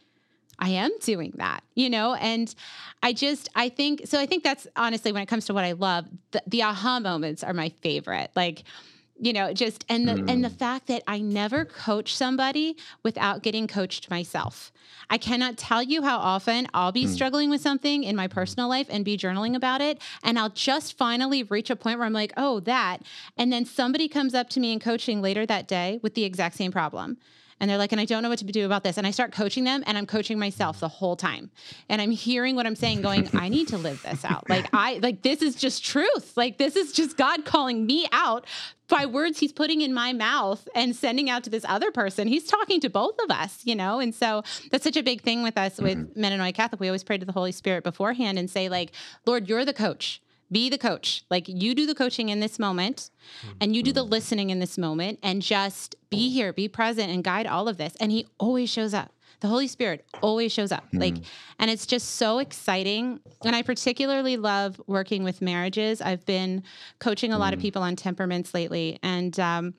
[0.60, 2.16] i am doing that you know?
[2.16, 2.54] And
[3.04, 5.74] i just i think so i think that's honestly when it comes to what i
[5.74, 8.32] love the, the aha moments are my favorite.
[8.36, 8.64] Like
[9.20, 10.30] you know just and the mm.
[10.30, 10.58] and the mm.
[10.58, 14.72] fact that i never coach somebody without getting coached myself
[15.10, 17.10] i cannot tell you how often i'll be mm.
[17.10, 20.98] struggling with something in my personal life and be journaling about it and i'll just
[20.98, 23.02] finally reach a point where i'm like oh that
[23.38, 26.56] and then somebody comes up to me in coaching later that day with the exact
[26.56, 27.18] same problem
[27.60, 28.98] and they're like, and I don't know what to do about this.
[28.98, 31.52] And I start coaching them and I'm coaching myself the whole time.
[31.88, 34.50] And I'm hearing what I'm saying, going, I need to live this out.
[34.50, 36.36] Like, I, like, this is just truth.
[36.36, 38.46] Like, this is just God calling me out
[38.88, 42.28] by words he's putting in my mouth and sending out to this other person.
[42.28, 44.00] He's talking to both of us, you know?
[44.00, 46.22] And so that's such a big thing with us with mm-hmm.
[46.22, 46.82] Metanoia Catholic.
[46.82, 48.92] We always pray to the Holy Spirit beforehand and say, like,
[49.26, 50.22] Lord, you're the coach
[50.52, 51.24] be the coach.
[51.30, 53.10] Like you do the coaching in this moment
[53.60, 54.12] and you do the mm-hmm.
[54.12, 57.96] listening in this moment and just be here, be present and guide all of this.
[58.00, 59.12] And he always shows up.
[59.42, 60.86] The Holy Spirit always shows up.
[60.92, 61.02] Mm.
[61.02, 61.16] Like
[61.60, 63.20] and it's just so exciting.
[63.44, 66.02] And I particularly love working with marriages.
[66.02, 66.64] I've been
[67.00, 69.74] coaching a lot of people on temperaments lately and um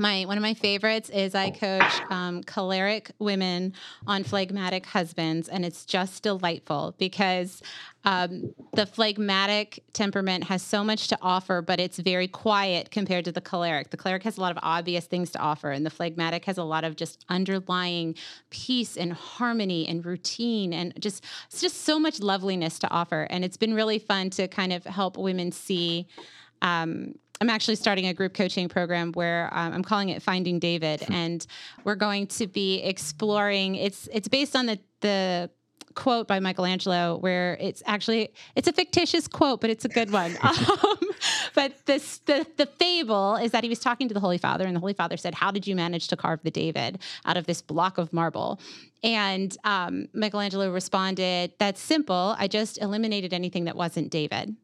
[0.00, 3.74] my one of my favorites is I coach um, choleric women
[4.06, 7.62] on phlegmatic husbands, and it's just delightful because
[8.04, 13.32] um, the phlegmatic temperament has so much to offer, but it's very quiet compared to
[13.32, 13.90] the choleric.
[13.90, 16.64] The choleric has a lot of obvious things to offer, and the phlegmatic has a
[16.64, 18.14] lot of just underlying
[18.48, 23.26] peace and harmony and routine, and just it's just so much loveliness to offer.
[23.28, 26.08] And it's been really fun to kind of help women see.
[26.62, 31.02] Um, I'm actually starting a group coaching program where um, I'm calling it Finding David,
[31.08, 31.46] and
[31.84, 33.76] we're going to be exploring.
[33.76, 35.50] It's it's based on the the
[35.94, 40.36] quote by Michelangelo where it's actually it's a fictitious quote, but it's a good one.
[40.82, 40.98] Um,
[41.54, 44.74] but this the the fable is that he was talking to the Holy Father, and
[44.74, 47.60] the Holy Father said, "How did you manage to carve the David out of this
[47.60, 48.60] block of marble?"
[49.02, 52.34] And um, Michelangelo responded, "That's simple.
[52.38, 54.56] I just eliminated anything that wasn't David."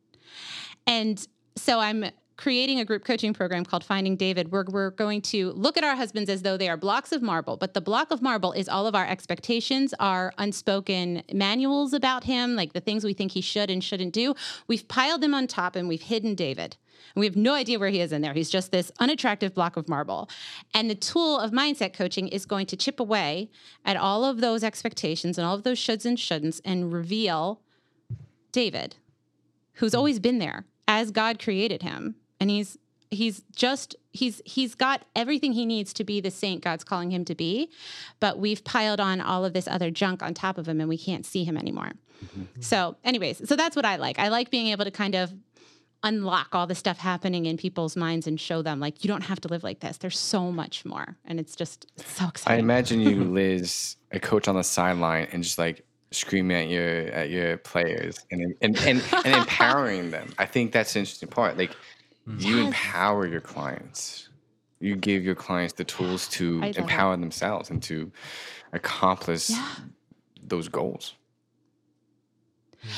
[0.86, 2.06] And so I'm
[2.36, 5.96] creating a group coaching program called Finding David, where we're going to look at our
[5.96, 7.56] husbands as though they are blocks of marble.
[7.56, 12.54] But the block of marble is all of our expectations, our unspoken manuals about him,
[12.54, 14.34] like the things we think he should and shouldn't do.
[14.66, 16.76] We've piled them on top and we've hidden David.
[17.14, 18.34] And we have no idea where he is in there.
[18.34, 20.28] He's just this unattractive block of marble.
[20.74, 23.50] And the tool of mindset coaching is going to chip away
[23.84, 27.60] at all of those expectations and all of those shoulds and shouldn'ts and reveal
[28.52, 28.96] David,
[29.74, 32.78] who's always been there as God created him and he's
[33.10, 37.24] he's just he's he's got everything he needs to be the saint God's calling him
[37.26, 37.70] to be,
[38.20, 40.98] but we've piled on all of this other junk on top of him and we
[40.98, 41.92] can't see him anymore.
[42.24, 42.60] Mm-hmm.
[42.60, 44.18] So, anyways, so that's what I like.
[44.18, 45.32] I like being able to kind of
[46.02, 49.40] unlock all the stuff happening in people's minds and show them like you don't have
[49.40, 49.98] to live like this.
[49.98, 52.58] There's so much more, and it's just it's so exciting.
[52.58, 57.08] I imagine you, Liz, a coach on the sideline, and just like screaming at your
[57.08, 60.32] at your players and and and, and empowering them.
[60.38, 61.58] I think that's the interesting part.
[61.58, 61.72] Like
[62.26, 62.66] you yes.
[62.66, 64.28] empower your clients.
[64.80, 68.12] You give your clients the tools to empower themselves and to
[68.72, 69.74] accomplish yeah.
[70.42, 71.14] those goals.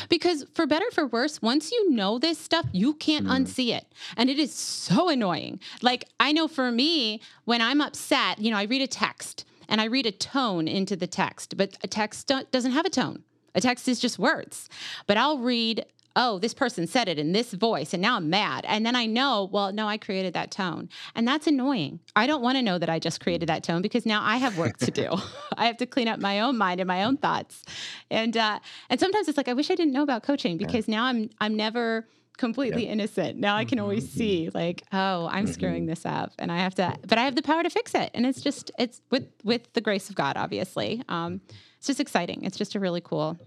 [0.08, 3.30] Because for better for worse, once you know this stuff, you can't mm.
[3.30, 3.86] unsee it.
[4.16, 5.60] And it is so annoying.
[5.82, 9.80] Like I know for me, when I'm upset, you know, I read a text and
[9.80, 13.22] I read a tone into the text, but a text doesn't have a tone.
[13.54, 14.68] A text is just words.
[15.06, 15.84] But I'll read
[16.20, 18.64] oh, this person said it in this voice and now I'm mad.
[18.66, 20.88] And then I know, well, no, I created that tone.
[21.14, 22.00] And that's annoying.
[22.16, 24.58] I don't want to know that I just created that tone because now I have
[24.58, 25.08] work to do.
[25.56, 27.62] I have to clean up my own mind and my own thoughts.
[28.10, 28.58] And uh,
[28.90, 31.56] and sometimes it's like I wish I didn't know about coaching because now I'm I'm
[31.56, 33.38] never completely innocent.
[33.38, 34.18] Now I can always Mm-hmm.
[34.18, 37.42] see like, oh, I'm screwing this up and I have to but I have the
[37.42, 38.10] power to fix it.
[38.12, 41.00] And it's just it's with with the grace of God, obviously.
[41.08, 41.40] Um,
[41.78, 42.42] it's just exciting.
[42.42, 43.38] It's just a really cool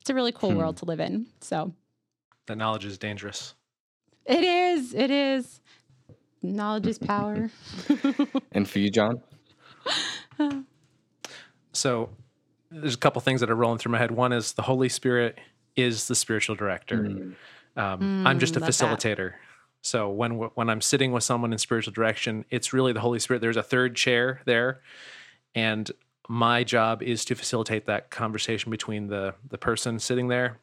[0.00, 0.58] it's a really cool Hmm.
[0.58, 1.26] world to live in.
[1.40, 1.74] So
[2.48, 3.54] That knowledge is dangerous.
[4.26, 5.60] it is, it is.
[6.42, 7.50] Knowledge is power.
[8.52, 9.20] And for you, John?
[11.72, 12.10] So
[12.70, 14.10] there's a couple things that are rolling through my head.
[14.10, 15.38] One is the Holy Spirit
[15.76, 17.36] is the spiritual director.
[17.76, 18.98] Um, I'm just a Mm, love that.
[19.00, 19.34] facilitator.
[19.82, 23.40] So when when I'm sitting with someone in spiritual direction, it's really the Holy Spirit.
[23.42, 24.80] There's a third chair there,
[25.54, 25.90] and
[26.28, 30.58] my job is to facilitate that conversation between the the person sitting there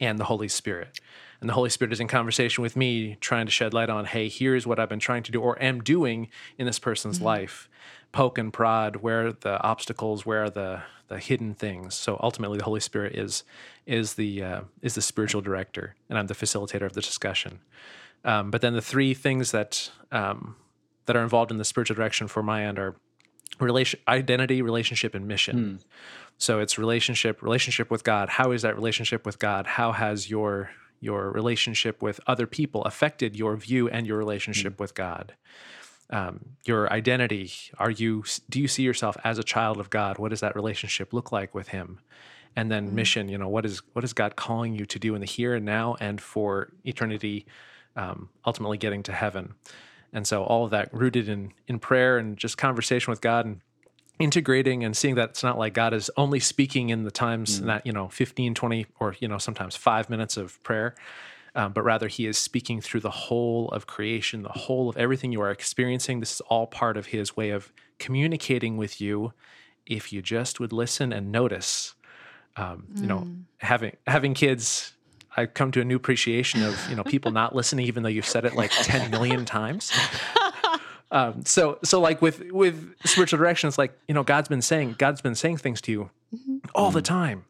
[0.00, 1.00] and the Holy Spirit.
[1.40, 4.28] And the Holy Spirit is in conversation with me, trying to shed light on, hey,
[4.28, 7.68] here's what I've been trying to do or am doing in this person's life.
[8.12, 11.94] Poke and prod, where are the obstacles, where are the the hidden things.
[11.94, 13.44] So ultimately, the Holy Spirit is
[13.86, 17.60] is the uh, is the spiritual director, and I'm the facilitator of the discussion.
[18.24, 20.56] Um, but then the three things that um,
[21.04, 22.96] that are involved in the spiritual direction for my end are
[23.60, 25.80] relation, identity, relationship, and mission.
[26.38, 28.28] So it's relationship, relationship with God.
[28.28, 29.66] How is that relationship with God?
[29.66, 30.70] How has your
[31.00, 35.34] your relationship with other people affected your view and your relationship with God?
[36.08, 37.50] Um, your identity.
[37.78, 40.18] Are you do you see yourself as a child of God?
[40.18, 42.00] What does that relationship look like with Him?
[42.54, 43.28] And then mission.
[43.28, 45.64] You know, what is what is God calling you to do in the here and
[45.64, 47.46] now and for eternity?
[47.96, 49.54] Um, ultimately, getting to heaven.
[50.12, 53.60] And so all of that rooted in in prayer and just conversation with God and
[54.18, 57.66] integrating and seeing that it's not like God is only speaking in the times in
[57.66, 60.94] that, you know, 15, 20, or, you know, sometimes five minutes of prayer,
[61.54, 65.32] um, but rather he is speaking through the whole of creation, the whole of everything
[65.32, 66.20] you are experiencing.
[66.20, 69.32] This is all part of his way of communicating with you
[69.86, 71.94] if you just would listen and notice.
[72.56, 74.92] Um, you know, having having kids,
[75.36, 78.26] I've come to a new appreciation of, you know, people not listening even though you've
[78.26, 79.92] said it like 10 million times.
[81.10, 84.96] Um, so so like with with spiritual direction, it's like you know God's been saying
[84.98, 86.56] God's been saying things to you mm-hmm.
[86.74, 87.44] all the time,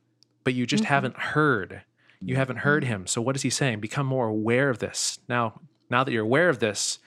[0.44, 0.92] but you just mm-hmm.
[0.92, 1.82] haven't heard.
[2.20, 2.92] You haven't heard mm-hmm.
[2.92, 3.06] Him.
[3.06, 3.80] So what is He saying?
[3.80, 5.60] Become more aware of this now.
[5.88, 6.98] Now that you're aware of this,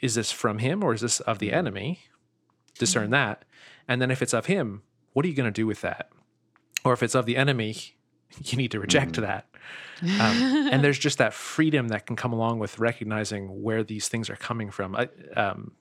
[0.00, 2.00] is this from Him or is this of the enemy?
[2.78, 3.44] Discern that,
[3.86, 4.82] and then if it's of Him,
[5.12, 6.10] what are you going to do with that?
[6.84, 7.94] Or if it's of the enemy,
[8.44, 9.46] you need to reject that.
[10.02, 14.30] Um, and there's just that freedom that can come along with recognizing where these things
[14.30, 14.96] are coming from.
[14.96, 15.72] I, um,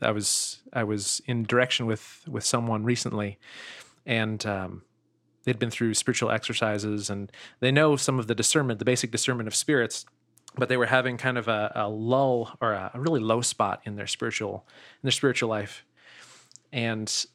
[0.00, 3.38] I was I was in direction with with someone recently,
[4.04, 4.82] and um,
[5.44, 9.46] they'd been through spiritual exercises, and they know some of the discernment, the basic discernment
[9.46, 10.04] of spirits,
[10.56, 13.80] but they were having kind of a, a lull or a, a really low spot
[13.84, 14.66] in their spiritual
[15.02, 15.84] in their spiritual life,
[16.72, 17.26] and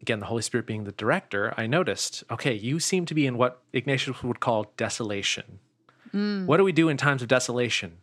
[0.00, 3.36] again, the Holy Spirit being the director, I noticed, okay, you seem to be in
[3.36, 5.58] what Ignatius would call desolation.
[6.12, 6.46] Hmm.
[6.46, 7.98] What do we do in times of desolation?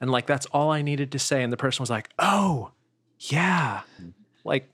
[0.00, 1.42] And like, that's all I needed to say.
[1.42, 2.72] And the person was like, oh,
[3.18, 3.82] yeah.
[3.96, 4.10] Hmm.
[4.44, 4.68] Like,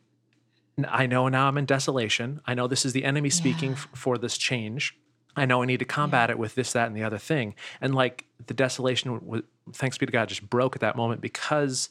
[0.88, 2.40] I know now I'm in desolation.
[2.46, 4.96] I know this is the enemy speaking f- for this change.
[5.36, 7.54] I know I need to combat it with this, that, and the other thing.
[7.80, 11.88] And like, the desolation, w- thanks be to God, just broke at that moment because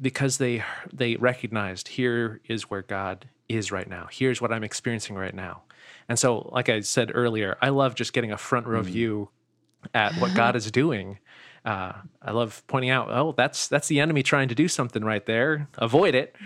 [0.00, 0.62] because they
[0.92, 4.08] they recognized here is where God is right now.
[4.10, 5.62] Here's what I'm experiencing right now.
[6.08, 9.28] And so, like I said earlier, I love just getting a front row view
[9.94, 11.18] at what God is doing.
[11.64, 11.92] Uh,
[12.22, 15.68] I love pointing out, oh, that's that's the enemy trying to do something right there.
[15.78, 16.36] Avoid it.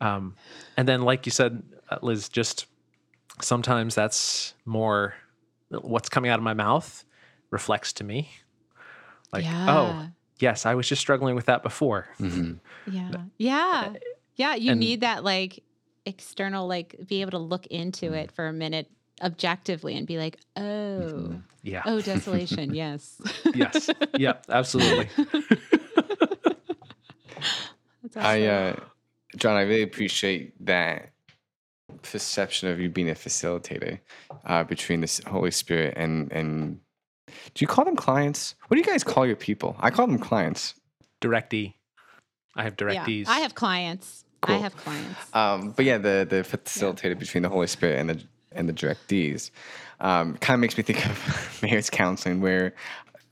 [0.00, 0.34] Um,
[0.76, 2.66] and then, like you said, uh, Liz, just
[3.42, 5.14] sometimes that's more
[5.68, 7.04] what's coming out of my mouth
[7.50, 8.30] reflects to me.
[9.32, 9.66] Like, Yeah.
[9.68, 10.08] oh,
[10.38, 12.08] yes, I was just struggling with that before.
[12.18, 12.54] hmm
[12.86, 13.10] Yeah.
[13.38, 13.92] Yeah.
[14.36, 14.54] Yeah.
[14.54, 15.62] You and- need that like
[16.06, 18.24] external, like be able to look into Mm.
[18.24, 18.90] it for a minute
[19.22, 21.36] objectively and be like, oh, Mm-hmm.
[21.62, 21.82] Yeah.
[21.84, 22.74] oh, desolation.
[22.74, 23.20] yes.
[23.54, 23.90] yes.
[24.16, 25.08] Yeah, absolutely.
[28.02, 28.76] That's I, uh,
[29.36, 31.10] John, I really appreciate that
[32.02, 34.00] perception of you being a facilitator
[34.46, 36.80] uh, between the Holy Spirit and and.
[37.54, 38.56] Do you call them clients?
[38.66, 39.76] What do you guys call your people?
[39.78, 40.74] I call them clients.
[41.20, 41.74] Directee.
[42.56, 43.24] I have yeah.
[43.28, 44.24] I have clients.
[44.42, 45.34] I have clients.
[45.34, 48.22] Um, but yeah, the the facilitator between the Holy Spirit and the
[48.52, 49.50] and the directees
[50.00, 52.74] um, kind of makes me think of marriage counseling, where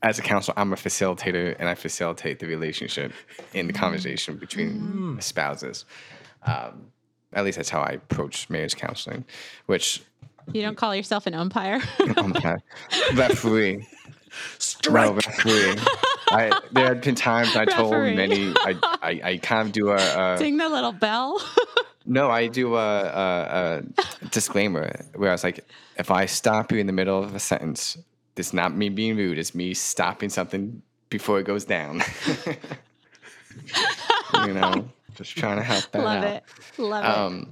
[0.01, 3.11] as a counselor, I'm a facilitator and I facilitate the relationship
[3.53, 5.85] in the conversation between the spouses.
[6.43, 6.91] Um,
[7.33, 9.25] at least that's how I approach marriage counseling,
[9.65, 10.01] which
[10.53, 11.81] You don't call yourself an umpire.
[12.17, 12.61] umpire,
[13.13, 13.87] referee.
[14.57, 15.15] Strike.
[15.15, 15.75] Referee.
[16.31, 18.15] I, there had been times I told Referee.
[18.15, 18.53] many.
[18.59, 21.41] I, I, I kind of do a, a Ding the little bell.
[22.05, 22.29] no.
[22.29, 23.83] I do a, a,
[24.23, 25.65] a disclaimer where I was like,
[25.97, 27.97] if I stop you in the middle of a sentence,
[28.35, 29.37] it's not me being rude.
[29.37, 32.01] It's me stopping something before it goes down.
[34.45, 36.33] you know, just trying to help that Love out.
[36.35, 36.43] it.
[36.77, 37.51] Love Um,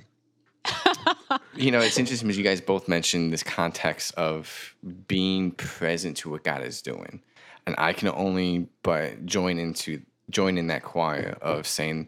[1.55, 4.75] you know, it's interesting because you guys both mentioned this context of
[5.07, 7.21] being present to what God is doing,
[7.67, 12.07] and I can only but join into join in that choir of saying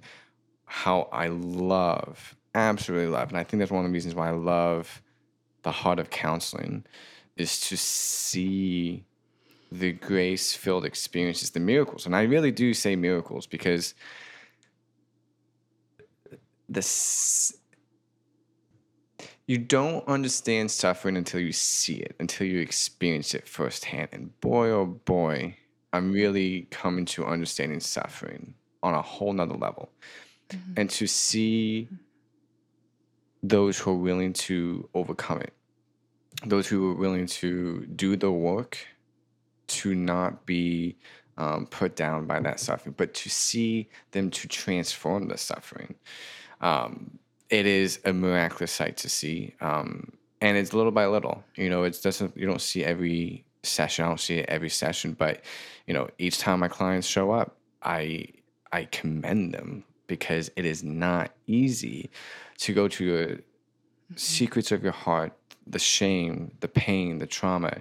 [0.66, 4.32] how I love, absolutely love, and I think that's one of the reasons why I
[4.32, 5.02] love
[5.64, 6.86] the heart of counseling
[7.36, 9.04] is to see
[9.72, 13.94] the grace filled experiences, the miracles, and I really do say miracles because
[16.70, 17.54] the s-
[19.50, 24.10] you don't understand suffering until you see it, until you experience it firsthand.
[24.12, 25.58] And boy, oh boy,
[25.92, 29.90] I'm really coming to understanding suffering on a whole nother level.
[30.78, 31.88] And to see
[33.42, 35.54] those who are willing to overcome it,
[36.46, 38.78] those who are willing to do the work
[39.70, 40.96] to not be
[41.40, 45.96] um, put down by that suffering, but to see them to transform the suffering
[46.62, 47.18] um,
[47.50, 49.56] it is a miraculous sight to see.
[49.62, 54.06] Um, and it's little by little, you know, it doesn't, you don't see every session.
[54.06, 55.42] I don't see it every session, but
[55.86, 58.28] you know, each time my clients show up, I,
[58.72, 62.10] I commend them because it is not easy
[62.60, 63.38] to go to your
[64.16, 65.34] secrets of your heart,
[65.68, 67.78] the shame, the pain, the trauma,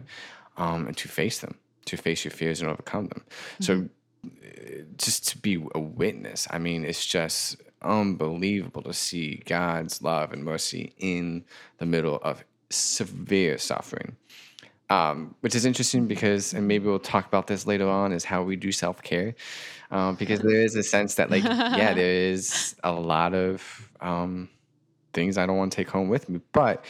[0.57, 1.55] um, and to face them,
[1.85, 3.25] to face your fears and overcome them.
[3.61, 3.89] So
[4.97, 6.49] just to be a witness.
[6.51, 11.45] I mean, it's just unbelievable to see God's love and mercy in
[11.79, 14.17] the middle of severe suffering.
[14.91, 18.43] Um, which is interesting because, and maybe we'll talk about this later on, is how
[18.43, 19.35] we do self care.
[19.91, 24.49] Um, because there is a sense that, like, yeah, there is a lot of um,
[25.13, 26.41] things I don't want to take home with me.
[26.53, 26.85] But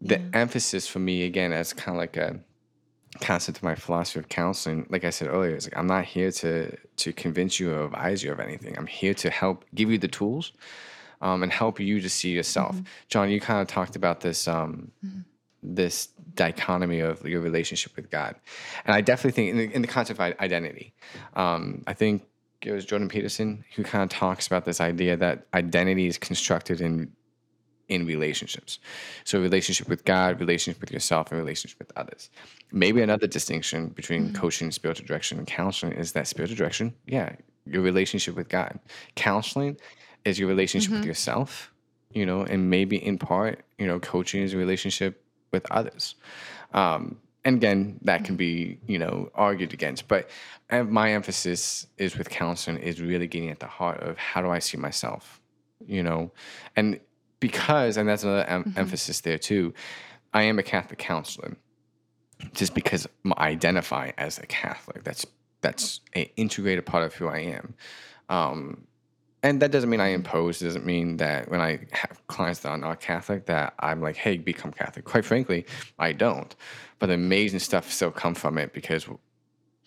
[0.00, 2.40] the emphasis for me, again, as kind of like a
[3.20, 6.30] concept of my philosophy of counseling, like I said earlier, is like I'm not here
[6.32, 8.76] to to convince you or advise you of anything.
[8.76, 10.52] I'm here to help give you the tools
[11.20, 12.80] um, and help you to see yourself.
[13.08, 14.92] John, you kind of talked about this um,
[15.62, 18.36] this dichotomy of your relationship with God,
[18.84, 20.94] and I definitely think in the, in the concept of identity,
[21.34, 22.26] um, I think
[22.62, 26.80] it was Jordan Peterson who kind of talks about this idea that identity is constructed
[26.80, 27.12] in
[27.88, 28.78] in relationships.
[29.24, 32.30] So relationship with God, relationship with yourself, and relationship with others.
[32.72, 37.82] Maybe another distinction between coaching, spiritual direction, and counseling is that spiritual direction, yeah, your
[37.82, 38.78] relationship with God.
[39.14, 39.76] Counseling
[40.24, 41.72] is your relationship with yourself,
[42.12, 45.22] you know, and maybe in part, you know, coaching is a relationship
[45.52, 46.16] with others.
[46.74, 50.08] Um, and again, that can be, you know, argued against.
[50.08, 50.28] But
[50.70, 54.58] my emphasis is with counseling is really getting at the heart of how do I
[54.58, 55.40] see myself,
[55.86, 56.32] you know,
[56.74, 56.98] and
[57.40, 59.74] because, and that's another em- emphasis there too,
[60.32, 61.56] I am a Catholic counselor,
[62.52, 63.06] just because
[63.36, 65.04] I identify as a Catholic.
[65.04, 65.26] That's
[65.62, 67.74] that's an integrated part of who I am.
[68.28, 68.86] Um,
[69.42, 70.60] and that doesn't mean I impose.
[70.60, 74.16] It doesn't mean that when I have clients that are not Catholic, that I'm like,
[74.16, 75.04] hey, become Catholic.
[75.04, 75.66] Quite frankly,
[75.98, 76.54] I don't.
[76.98, 79.06] But amazing stuff still come from it because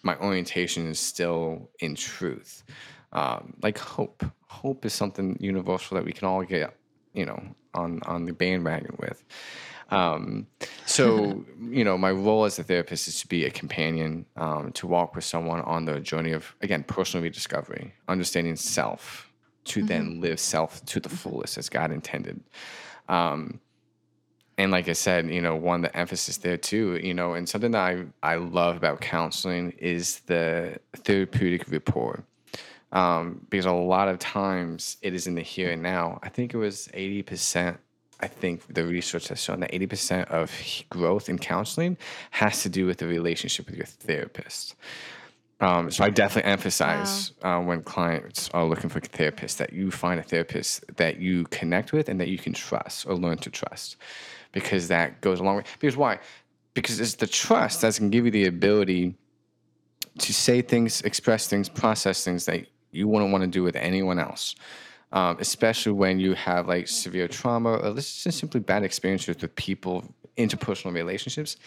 [0.04, 2.64] my orientation is still in truth.
[3.12, 4.24] Um, like hope.
[4.48, 6.76] Hope is something universal that we can all get,
[7.14, 7.42] you know,
[7.74, 9.24] on on the bandwagon with.
[9.92, 10.48] Um,
[10.86, 14.88] so, you know, my role as a therapist is to be a companion, um, to
[14.88, 19.32] walk with someone on the journey of, again, personal rediscovery, understanding self,
[19.66, 22.42] to then live self to the fullest as God intended.
[23.08, 23.60] Um,
[24.58, 27.72] and like I said, you know, one the emphasis there too, you know, and something
[27.72, 32.26] that I, I love about counseling is the therapeutic rapport.
[32.92, 36.20] Um, because a lot of times it is in the here and now.
[36.24, 37.78] I think it was 80%.
[38.22, 40.52] I think the research has shown that 80% of
[40.90, 41.98] growth in counseling
[42.32, 44.76] has to do with the relationship with your therapist.
[45.62, 49.92] Um, so I definitely emphasize uh, when clients are looking for a therapist that you
[49.92, 53.50] find a therapist that you connect with and that you can trust or learn to
[53.50, 53.98] trust,
[54.54, 55.64] because that goes a long way.
[55.80, 56.20] Because why?
[56.74, 59.16] Because it's the trust that can give you the ability
[60.20, 64.20] to say things, express things, process things that you wouldn't want to do with anyone
[64.20, 64.56] else.
[65.12, 69.56] Um, especially when you have like severe trauma or this just simply bad experiences with
[69.56, 70.04] people,
[70.38, 71.58] interpersonal relationships.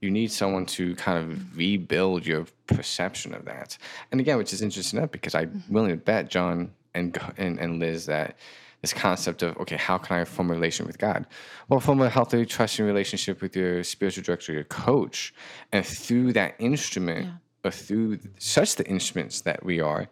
[0.00, 3.76] You need someone to kind of rebuild your perception of that.
[4.12, 7.80] And again, which is interesting enough because I'm willing to bet John and and, and
[7.80, 8.36] Liz that
[8.82, 11.26] this concept of okay, how can I form a relation with God?
[11.68, 15.34] Well, form a healthy, trusting relationship with your spiritual director, your coach,
[15.72, 17.68] and through that instrument, Yeah.
[17.68, 20.08] or through such the instruments that we are,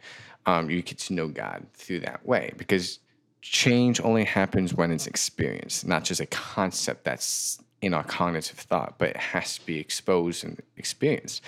[0.51, 2.99] um, you get to know God through that way because
[3.41, 8.97] change only happens when it's experienced, not just a concept that's in our cognitive thought,
[8.99, 11.43] but it has to be exposed and experienced,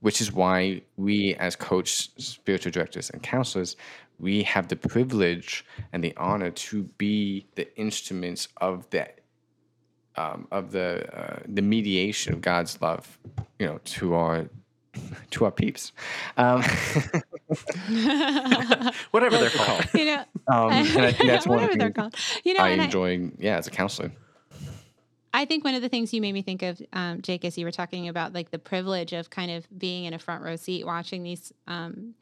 [0.00, 3.76] which is why we, as coach, spiritual directors, and counselors,
[4.18, 9.20] we have the privilege and the honor to be the instruments of that,
[10.16, 13.18] um, of the uh, the mediation of God's love,
[13.60, 14.50] you know, to our
[15.30, 15.92] to our peeps.
[16.36, 16.62] Um,
[19.10, 19.86] Whatever they're called.
[19.94, 22.14] you know, um, and I think that's one whatever of the they're called.
[22.44, 24.12] You know, I and I, enjoy, yeah, as a counselor.
[25.32, 27.64] I think one of the things you made me think of, um, Jake, as you
[27.64, 30.84] were talking about like the privilege of kind of being in a front row seat,
[30.84, 32.14] watching these um,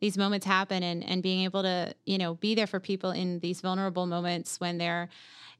[0.00, 3.38] these moments happen, and and being able to you know be there for people in
[3.40, 5.08] these vulnerable moments when they're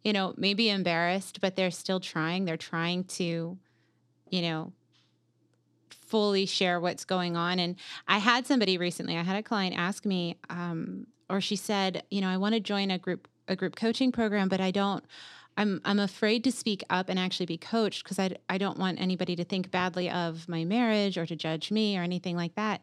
[0.02, 2.46] you know maybe embarrassed, but they're still trying.
[2.46, 3.58] They're trying to
[4.30, 4.72] you know
[6.14, 7.58] fully share what's going on.
[7.58, 7.74] And
[8.06, 9.16] I had somebody recently.
[9.16, 12.60] I had a client ask me, um, or she said, you know, I want to
[12.60, 15.04] join a group a group coaching program, but I don't.
[15.56, 19.00] I'm I'm afraid to speak up and actually be coached because I I don't want
[19.00, 22.80] anybody to think badly of my marriage or to judge me or anything like that.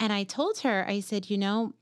[0.00, 1.74] And I told her, I said, you know,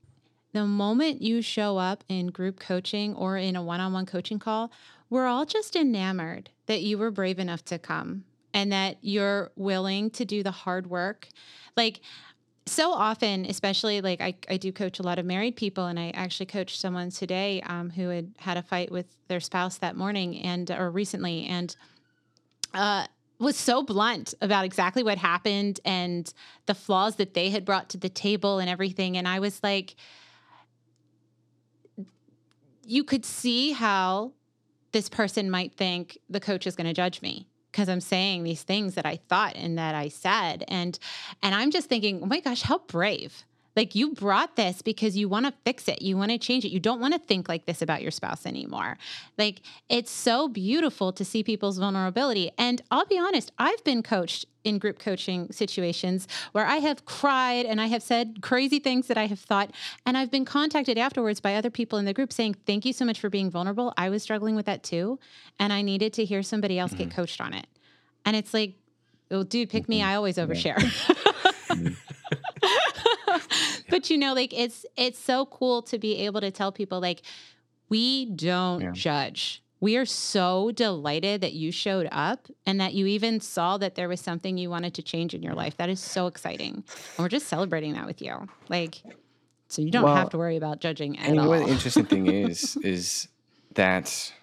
[0.53, 4.71] the moment you show up in group coaching or in a one-on-one coaching call,
[5.09, 10.09] we're all just enamored that you were brave enough to come and that you're willing
[10.11, 11.27] to do the hard work.
[11.77, 12.01] Like
[12.65, 16.11] so often, especially like I, I do coach a lot of married people, and I
[16.11, 20.37] actually coached someone today um, who had had a fight with their spouse that morning
[20.41, 21.75] and or recently, and
[22.73, 23.07] uh,
[23.39, 26.31] was so blunt about exactly what happened and
[26.65, 29.17] the flaws that they had brought to the table and everything.
[29.17, 29.95] And I was like,
[32.85, 34.33] you could see how
[34.91, 38.63] this person might think the coach is going to judge me because I'm saying these
[38.63, 40.97] things that I thought and that I said and
[41.41, 43.43] and I'm just thinking, "Oh my gosh, how brave."
[43.79, 46.01] Like you brought this because you want to fix it.
[46.01, 46.69] You want to change it.
[46.69, 48.97] You don't want to think like this about your spouse anymore.
[49.37, 52.51] Like it's so beautiful to see people's vulnerability.
[52.57, 57.65] And I'll be honest, I've been coached in group coaching situations where I have cried
[57.65, 59.71] and I have said crazy things that I have thought.
[60.05, 63.05] And I've been contacted afterwards by other people in the group saying, Thank you so
[63.05, 63.93] much for being vulnerable.
[63.95, 65.19] I was struggling with that too.
[65.57, 67.15] And I needed to hear somebody else get mm-hmm.
[67.15, 67.67] coached on it.
[68.25, 68.73] And it's like,
[69.31, 70.03] oh, dude, pick me.
[70.03, 70.51] I always mm-hmm.
[70.51, 71.15] overshare.
[71.69, 71.93] Mm-hmm.
[73.89, 77.21] but you know, like it's it's so cool to be able to tell people like
[77.89, 78.91] we don't Yeah.
[78.91, 79.63] judge.
[79.81, 84.09] We are so delighted that you showed up and that you even saw that there
[84.09, 85.77] was something you wanted to change in your life.
[85.77, 86.73] That is so exciting.
[86.75, 86.83] And
[87.17, 88.49] we're just celebrating that with you.
[88.67, 89.01] Like
[89.69, 91.47] so you don't Well, have to worry about judging at And all.
[91.47, 93.27] what the interesting thing is, is
[93.75, 94.33] that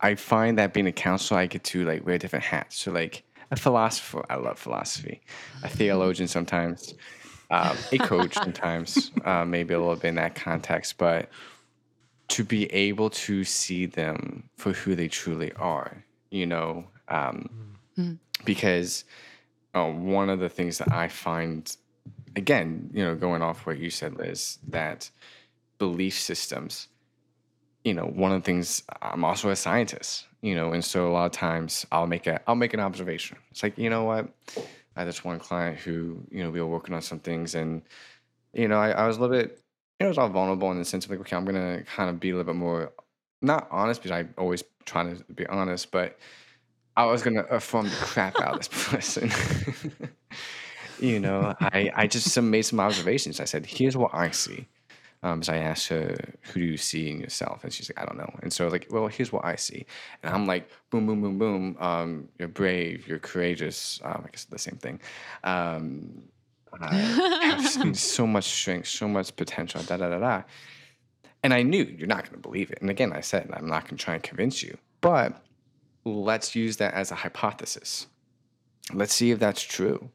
[0.00, 2.78] I find that being a counselor, I get to like wear different hats.
[2.78, 5.20] So like a philosopher, I love philosophy.
[5.62, 6.94] A theologian sometimes,
[7.50, 11.28] um, a coach sometimes, uh, maybe a little bit in that context, but
[12.28, 17.48] to be able to see them for who they truly are, you know, um,
[18.44, 19.04] because
[19.74, 21.76] uh, one of the things that I find,
[22.36, 25.10] again, you know, going off what you said, Liz, that
[25.78, 26.88] belief systems,
[27.84, 31.12] you know, one of the things I'm also a scientist, you know, and so a
[31.12, 33.38] lot of times I'll make a I'll make an observation.
[33.50, 34.28] It's like, you know what?
[34.96, 37.82] I had this one client who, you know, we were working on some things and,
[38.52, 39.60] you know, I, I was a little bit,
[39.98, 42.10] you know, I was all vulnerable in the sense of like, okay, I'm gonna kind
[42.10, 42.92] of be a little bit more
[43.42, 46.18] not honest because I always try to be honest, but
[46.96, 49.30] I was gonna affirm the crap out of this person.
[51.00, 53.40] you know, I, I just some, made some observations.
[53.40, 54.66] I said, here's what I see.
[55.22, 57.62] Um, so I asked her, who do you see in yourself?
[57.62, 58.32] And she's like, I don't know.
[58.42, 59.84] And so like, well, here's what I see.
[60.22, 61.76] And I'm like, boom, boom, boom, boom.
[61.78, 64.00] Um, you're brave, you're courageous.
[64.02, 65.00] Um, I guess the same thing.
[65.44, 66.22] Um,
[66.82, 70.42] s- so much strength, so much potential, da da da da.
[71.42, 72.78] And I knew you're not going to believe it.
[72.80, 75.34] And again, I said, I'm not going to try and convince you, but
[76.04, 78.06] let's use that as a hypothesis.
[78.92, 80.10] Let's see if that's true.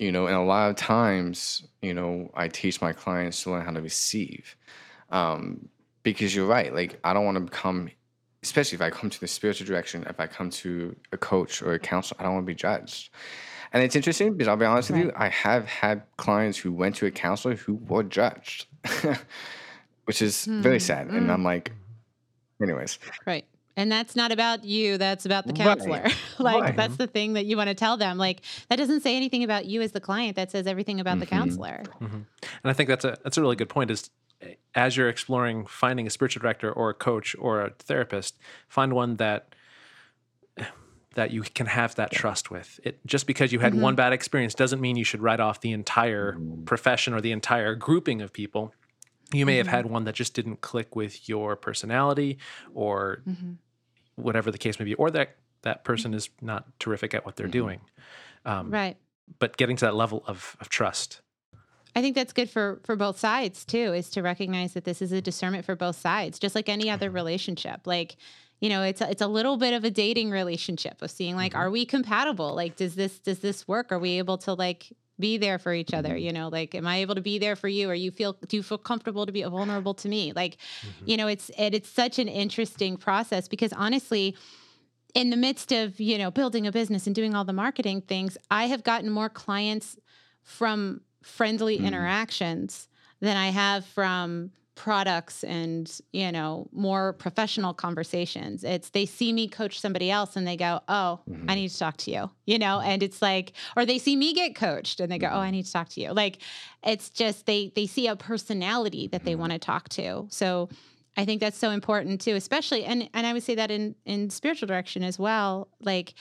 [0.00, 3.66] You know, and a lot of times, you know, I teach my clients to learn
[3.66, 4.56] how to receive.
[5.10, 5.68] Um,
[6.02, 6.74] because you're right.
[6.74, 7.90] Like, I don't want to become,
[8.42, 11.74] especially if I come to the spiritual direction, if I come to a coach or
[11.74, 13.10] a counselor, I don't want to be judged.
[13.74, 16.96] And it's interesting because I'll be honest with you, I have had clients who went
[16.96, 18.68] to a counselor who were judged,
[20.06, 21.08] which is very sad.
[21.08, 21.72] And I'm like,
[22.62, 23.44] anyways, Right.
[23.76, 24.98] And that's not about you.
[24.98, 25.78] That's about the Right.
[25.78, 26.04] counselor.
[26.38, 26.76] like, Right.
[26.76, 28.18] that's the thing that you want to tell them.
[28.18, 30.36] Like, that doesn't say anything about you as the client.
[30.36, 31.30] That says everything about the Mhm.
[31.30, 31.82] counselor.
[32.00, 32.14] Mm-hmm.
[32.14, 32.26] And
[32.64, 33.90] I think that's a that's a really good point.
[33.90, 34.10] Is
[34.40, 38.36] eh, as you're exploring finding a spiritual director or a coach or a therapist,
[38.68, 39.54] find one that
[40.56, 40.64] eh,
[41.14, 42.78] that you can have that trust with.
[42.84, 43.82] It just because you had mm-hmm.
[43.82, 46.64] one bad experience doesn't mean you should write off the entire mm.
[46.64, 48.74] profession or the entire grouping of people.
[49.32, 49.76] You may have mm-hmm.
[49.76, 52.38] had one that just didn't click with your personality
[52.74, 53.52] or mm-hmm.
[54.16, 55.84] whatever the case may be, or that that mm-hmm.
[55.84, 57.80] person is not terrific at what they're doing.
[58.44, 58.96] Um, Right.
[59.38, 61.20] But getting to that level of, of trust.
[61.94, 65.12] I think that's good for for both sides too, is to recognize that this is
[65.12, 67.86] a discernment for both sides, just like any other relationship.
[67.86, 68.16] Like,
[68.60, 71.54] you know, it's a, it's a little bit of a dating relationship of seeing like,
[71.54, 72.54] are we compatible?
[72.54, 73.92] Like, does this does this work?
[73.92, 76.10] Are we able to like be there for each other?
[76.10, 76.24] Mm-hmm.
[76.26, 77.88] You know, like, am I able to be there for you?
[77.88, 80.32] Or you feel do you feel comfortable to be vulnerable to me?
[80.32, 81.04] Like, mm-hmm.
[81.06, 84.36] you know, it's it, it's such an interesting process because honestly,
[85.14, 88.38] in the midst of you know building a business and doing all the marketing things
[88.50, 89.96] i have gotten more clients
[90.42, 91.84] from friendly mm.
[91.84, 92.88] interactions
[93.20, 98.64] than i have from products and you know more professional conversations.
[98.64, 101.46] It's they see me coach somebody else and they go oh i mm-hmm.
[101.54, 102.78] need to talk to you you know?
[102.78, 102.90] Mm-hmm.
[102.90, 105.52] And it's like or they see me get coached and they go oh i mm-hmm.
[105.52, 106.12] need to talk to you.
[106.12, 106.38] Like
[106.84, 110.26] it's just they they see a personality that they want to talk to.
[110.30, 110.68] So
[111.16, 114.30] I think that's so important too, especially and and I would say that in in
[114.30, 115.68] spiritual direction as well.
[115.80, 116.14] Like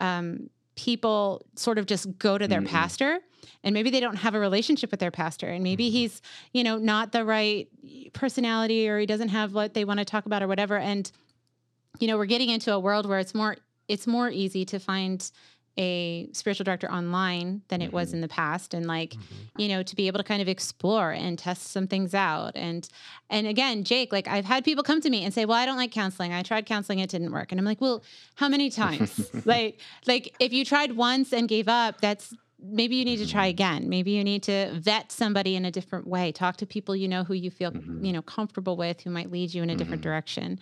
[0.00, 3.18] um, people sort of just go to their pastor,
[3.64, 5.96] and maybe they don't have a relationship with their pastor, and maybe mm-hmm.
[5.96, 6.22] he's
[6.52, 7.68] you know not the right
[8.12, 10.78] personality, or he doesn't have what they want to talk about, or whatever.
[10.78, 11.10] And
[11.98, 13.56] you know we're getting into a world where it's more
[13.88, 15.30] it's more easy to find
[15.78, 18.16] a spiritual director online than it was mm-hmm.
[18.16, 18.74] in the past.
[18.74, 19.60] And like mm-hmm.
[19.60, 22.52] you know to be able to kind of explore and test some things out.
[22.56, 22.88] And
[23.30, 25.76] and again jake like i've had people come to me and say well i don't
[25.76, 26.32] like counseling.
[26.32, 26.98] I tried counseling.
[26.98, 27.52] It didn't work.
[27.52, 28.02] And i'm like well
[28.34, 29.30] how many times?
[29.44, 33.44] Like like if you tried once and gave up that's maybe you need to try
[33.44, 33.50] mm-hmm.
[33.50, 33.88] again.
[33.88, 36.32] Maybe you need to vet somebody in a different way.
[36.32, 37.72] Talk to people you know who you feel
[38.02, 40.58] you know comfortable with who might lead you in a different direction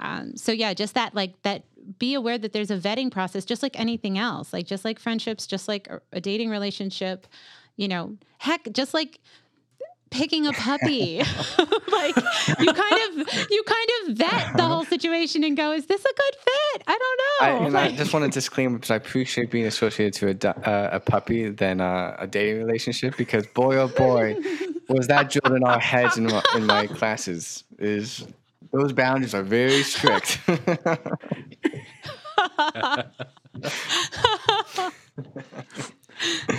[0.00, 1.62] um, so yeah just that like that
[1.98, 5.46] be aware that there's a vetting process just like anything else like just like friendships
[5.46, 7.26] just like a, a dating relationship
[7.76, 9.20] you know heck just like
[10.10, 11.22] picking a puppy.
[11.90, 12.16] Like
[12.60, 16.04] you kind of you kind of vet the whole situation and go is this a
[16.04, 16.82] good fit?
[16.86, 17.78] I don't I, know.
[17.78, 21.00] I Like- just want to disclaim because I appreciate being associated to a, uh, a
[21.00, 24.36] puppy than uh, a dating relationship because boy oh boy
[24.88, 28.24] was that drilled in our heads in my, in my classes is
[28.72, 30.38] those boundaries are very strict.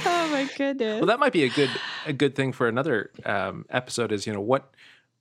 [0.06, 1.70] oh my goodness Well, that might be a good
[2.06, 4.12] a good thing for another um, episode.
[4.12, 4.70] Is you know what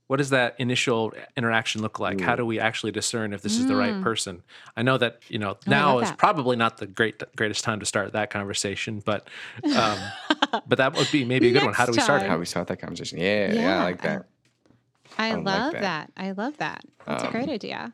[0.07, 2.19] what does that initial interaction look like?
[2.21, 4.43] How do we actually discern if this is the right person?
[4.77, 6.03] I know that you know now Mm.
[6.05, 6.19] is that.
[6.19, 9.29] probably not the great greatest time to start that conversation, but
[9.77, 9.99] um,
[10.67, 11.75] but that would be maybe a good one.
[11.75, 12.27] How do we start time.
[12.27, 12.31] it?
[12.31, 13.19] How we start that conversation?
[13.19, 14.17] Yeah, yeah, I like Yeah.
[14.17, 14.27] that.
[15.19, 15.81] I like love that.
[15.83, 16.13] that.
[16.17, 16.85] I love that.
[17.07, 17.93] That's a Um, great idea.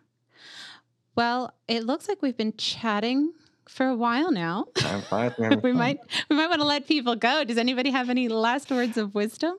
[1.16, 3.32] Well, it looks like we've been chatting
[3.68, 4.66] for a while now.
[5.62, 5.98] We might
[6.28, 7.44] we might want to let people go.
[7.44, 9.54] Does anybody have any last words of wisdom?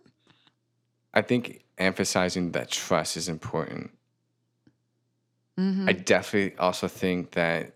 [1.13, 3.91] I think emphasizing that trust is important.
[5.57, 5.89] Mhm.
[5.89, 7.75] I definitely also think that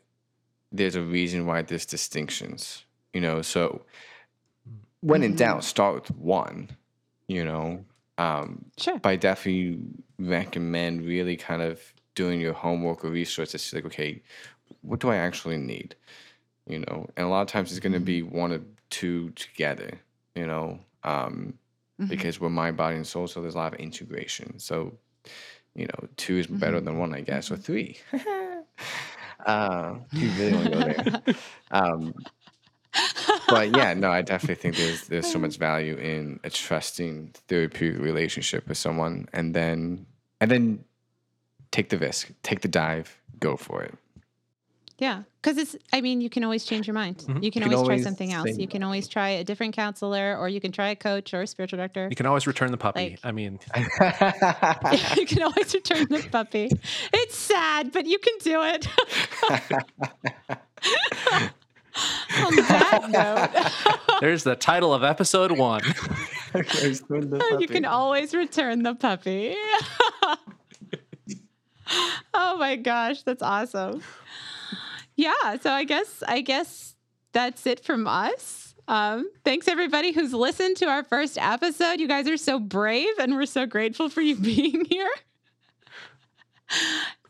[0.72, 2.84] there's a reason why there's distinctions,
[3.14, 3.42] you know.
[3.42, 3.86] So
[5.02, 6.70] when in doubt, start with one,
[7.28, 7.86] you know.
[8.20, 9.00] Um, Sure.
[9.00, 9.80] but I definitely
[10.20, 11.82] recommend really kind of
[12.16, 14.22] doing your homework or research to see, like, okay,
[14.82, 15.96] what do I actually need,
[16.68, 17.08] you know?
[17.18, 20.00] And a lot of times it's going to be one or two together,
[20.36, 21.54] you know, um,
[22.08, 24.60] because we're mind, body, and soul, so there's a lot of integration.
[24.60, 24.94] So,
[25.76, 27.98] you know, two is better than one, I guess, or three.
[29.46, 31.36] uh, you really want to go there.
[31.72, 32.14] Um,
[33.50, 38.02] but yeah, no, I definitely think there's there's so much value in a trusting therapeutic
[38.02, 40.06] relationship with someone, and then
[40.42, 40.84] and then
[41.72, 43.94] take the risk, take the dive, go for it.
[45.00, 45.78] Yeah, because it's.
[45.94, 47.20] I mean, you can always change your mind.
[47.20, 47.42] Mm-hmm.
[47.42, 48.58] You can, can always, try something else.
[48.58, 51.48] You can always try a different counselor, or you can try a coach or a
[51.48, 52.08] spiritual director.
[52.10, 53.12] You can always return the puppy.
[53.12, 53.60] Like- I mean,
[55.16, 56.70] you can always return the puppy.
[57.14, 58.88] It's sad, but you can do it.
[62.46, 63.10] On that
[63.90, 65.82] note, there's the title of episode one.
[67.60, 69.56] you can always return the puppy.
[72.34, 74.02] oh my gosh, that's awesome.
[75.16, 76.96] Yeah, so I guess I guess
[77.34, 78.74] that's it from us.
[78.88, 82.00] Um, thanks everybody who's listened to our first episode.
[82.00, 85.12] You guys are so brave, and we're so grateful for you being here.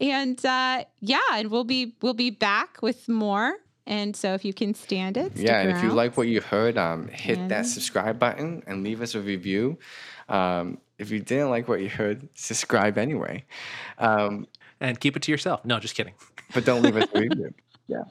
[0.01, 3.55] And uh, yeah, and we'll be we'll be back with more.
[3.89, 6.39] And so if you can stand it, stick yeah, and if you like what you
[6.41, 7.47] heard, um, hit Yeah.
[7.47, 9.77] that subscribe button and leave us a review.
[10.29, 13.43] Um, if you didn't like what you heard, subscribe anyway.
[13.97, 14.45] Um,
[14.79, 15.65] and keep it to yourself.
[15.65, 16.13] No, just kidding.
[16.53, 17.53] but don't leave us a review.
[17.87, 18.03] Yeah.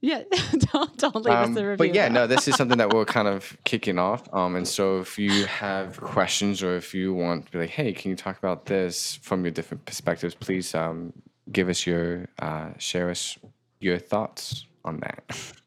[0.00, 0.22] Yeah,
[0.72, 1.76] don't don't leave Um, us a review.
[1.78, 4.22] but yeah, no, this is something that we're kind of kicking off.
[4.34, 7.92] Um, and so if you have questions or if you want to be like, hey,
[7.94, 10.34] can you talk about this from your different perspectives?
[10.34, 11.14] Please um,
[11.50, 13.38] give us your uh, share us
[13.80, 15.54] your thoughts on that.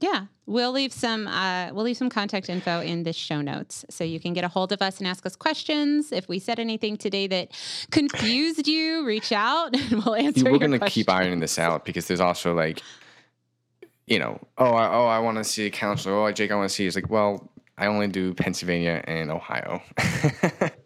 [0.00, 4.04] Yeah, we'll leave some uh, we'll leave some contact info in the show notes, so
[4.04, 6.12] you can get a hold of us and ask us questions.
[6.12, 7.52] If we said anything today that
[7.90, 10.44] confused you, reach out and we'll answer.
[10.44, 12.82] we're your gonna keep ironing this out because there's also like,
[14.06, 16.14] you know, oh, I, oh, I want to see a counselor.
[16.14, 16.86] Oh, Jake, I want to see.
[16.86, 19.80] It's like, well, I only do Pennsylvania and Ohio.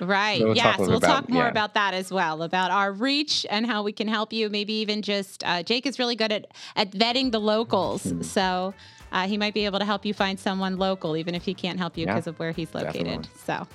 [0.00, 0.42] Right.
[0.42, 1.48] We'll yes, a little we'll about- talk more yeah.
[1.48, 4.48] about that as well, about our reach and how we can help you.
[4.50, 8.22] Maybe even just uh, Jake is really good at at vetting the locals, Hmm.
[8.22, 8.74] so
[9.12, 11.78] uh, he might be able to help you find someone local, even if he can't
[11.78, 13.04] help you Yeah, because of where he's located.
[13.04, 13.30] definitely.
[13.44, 13.66] So,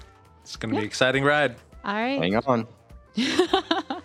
[0.44, 1.56] It's going to be an exciting ride.
[1.86, 2.20] all right.
[2.22, 2.68] Hang on.